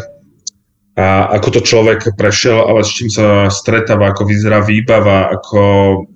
[0.98, 5.62] a ako to človek prešiel, ale s čím sa stretáva, ako vyzerá výbava, ako,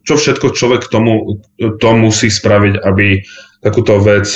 [0.04, 3.24] čo všetko človek tomu to musí spraviť, aby
[3.64, 4.28] takúto vec,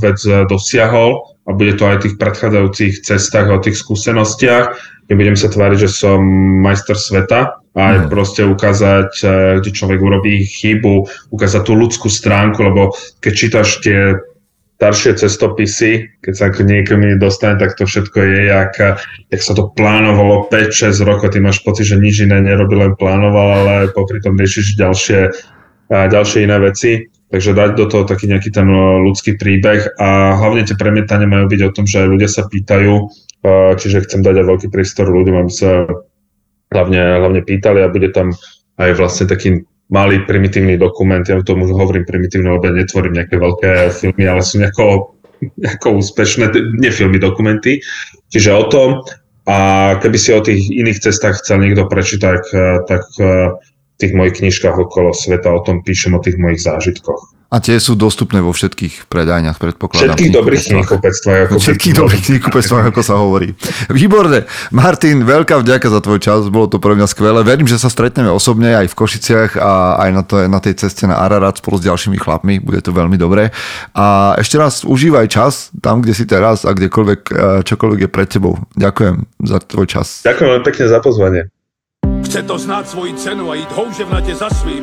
[0.00, 4.96] vec dosiahol a bude to aj v tých predchádzajúcich cestách o tých skúsenostiach.
[5.12, 6.18] Nebudem sa tváriť, že som
[6.64, 8.08] majster sveta a aj mm.
[8.08, 14.18] proste ukázať, eh, kde človek urobí chybu, ukázať tú ľudskú stránku, lebo keď čítaš tie
[14.76, 18.74] staršie cestopisy, keď sa k niekým dostane, tak to všetko je, jak,
[19.32, 23.64] jak sa to plánovalo 5-6 rokov, ty máš pocit, že nič iné nerobil, len plánoval,
[23.64, 25.20] ale popri tom riešiš ďalšie,
[25.88, 27.08] ďalšie iné veci.
[27.26, 31.50] Takže dať do toho taký nejaký ten eh, ľudský príbeh a hlavne tie premietania majú
[31.50, 35.42] byť o tom, že ľudia sa pýtajú, eh, čiže chcem dať aj veľký priestor ľuďom,
[35.42, 35.90] aby sa
[36.70, 38.30] hlavne, hlavne pýtali a bude tam
[38.78, 43.70] aj vlastne taký malý primitívny dokument, ja tomu hovorím primitívne, lebo ja netvorím nejaké veľké
[43.94, 45.14] filmy, ale sú nejako,
[45.62, 46.50] nejako úspešné,
[46.82, 47.78] nie filmy, dokumenty.
[48.34, 48.88] Čiže o tom,
[49.46, 49.56] a
[50.02, 52.42] keby si o tých iných cestách chcel niekto prečítať, tak,
[52.90, 53.02] tak
[54.02, 57.35] tých mojich knižkách okolo sveta o tom píšem, o tých mojich zážitkoch.
[57.46, 60.18] A tie sú dostupné vo všetkých predajniach, predpokladám.
[60.18, 61.46] Všetkých dobrých knihkupectvách.
[61.46, 63.54] Ako všetkých dobrých knihkupectvách, ako sa hovorí.
[63.86, 64.50] Výborne.
[64.74, 67.46] Martin, veľká vďaka za tvoj čas, bolo to pre mňa skvelé.
[67.46, 71.06] Verím, že sa stretneme osobne aj v Košiciach a aj na, to, na tej ceste
[71.06, 72.58] na Ararat spolu s ďalšími chlapmi.
[72.58, 73.54] Bude to veľmi dobré.
[73.94, 78.26] A ešte raz užívaj čas tam, kde si teraz a kdekoľvek, eh, čokoľvek je pred
[78.26, 78.58] tebou.
[78.74, 80.26] Ďakujem za tvoj čas.
[80.26, 81.42] Ďakujem pekne za pozvanie.
[82.26, 84.82] Chce to znát svoji cenu a jít houževnatě za svým.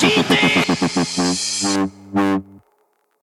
[0.00, 0.36] Zaslužte
[0.88, 2.53] si své štíty!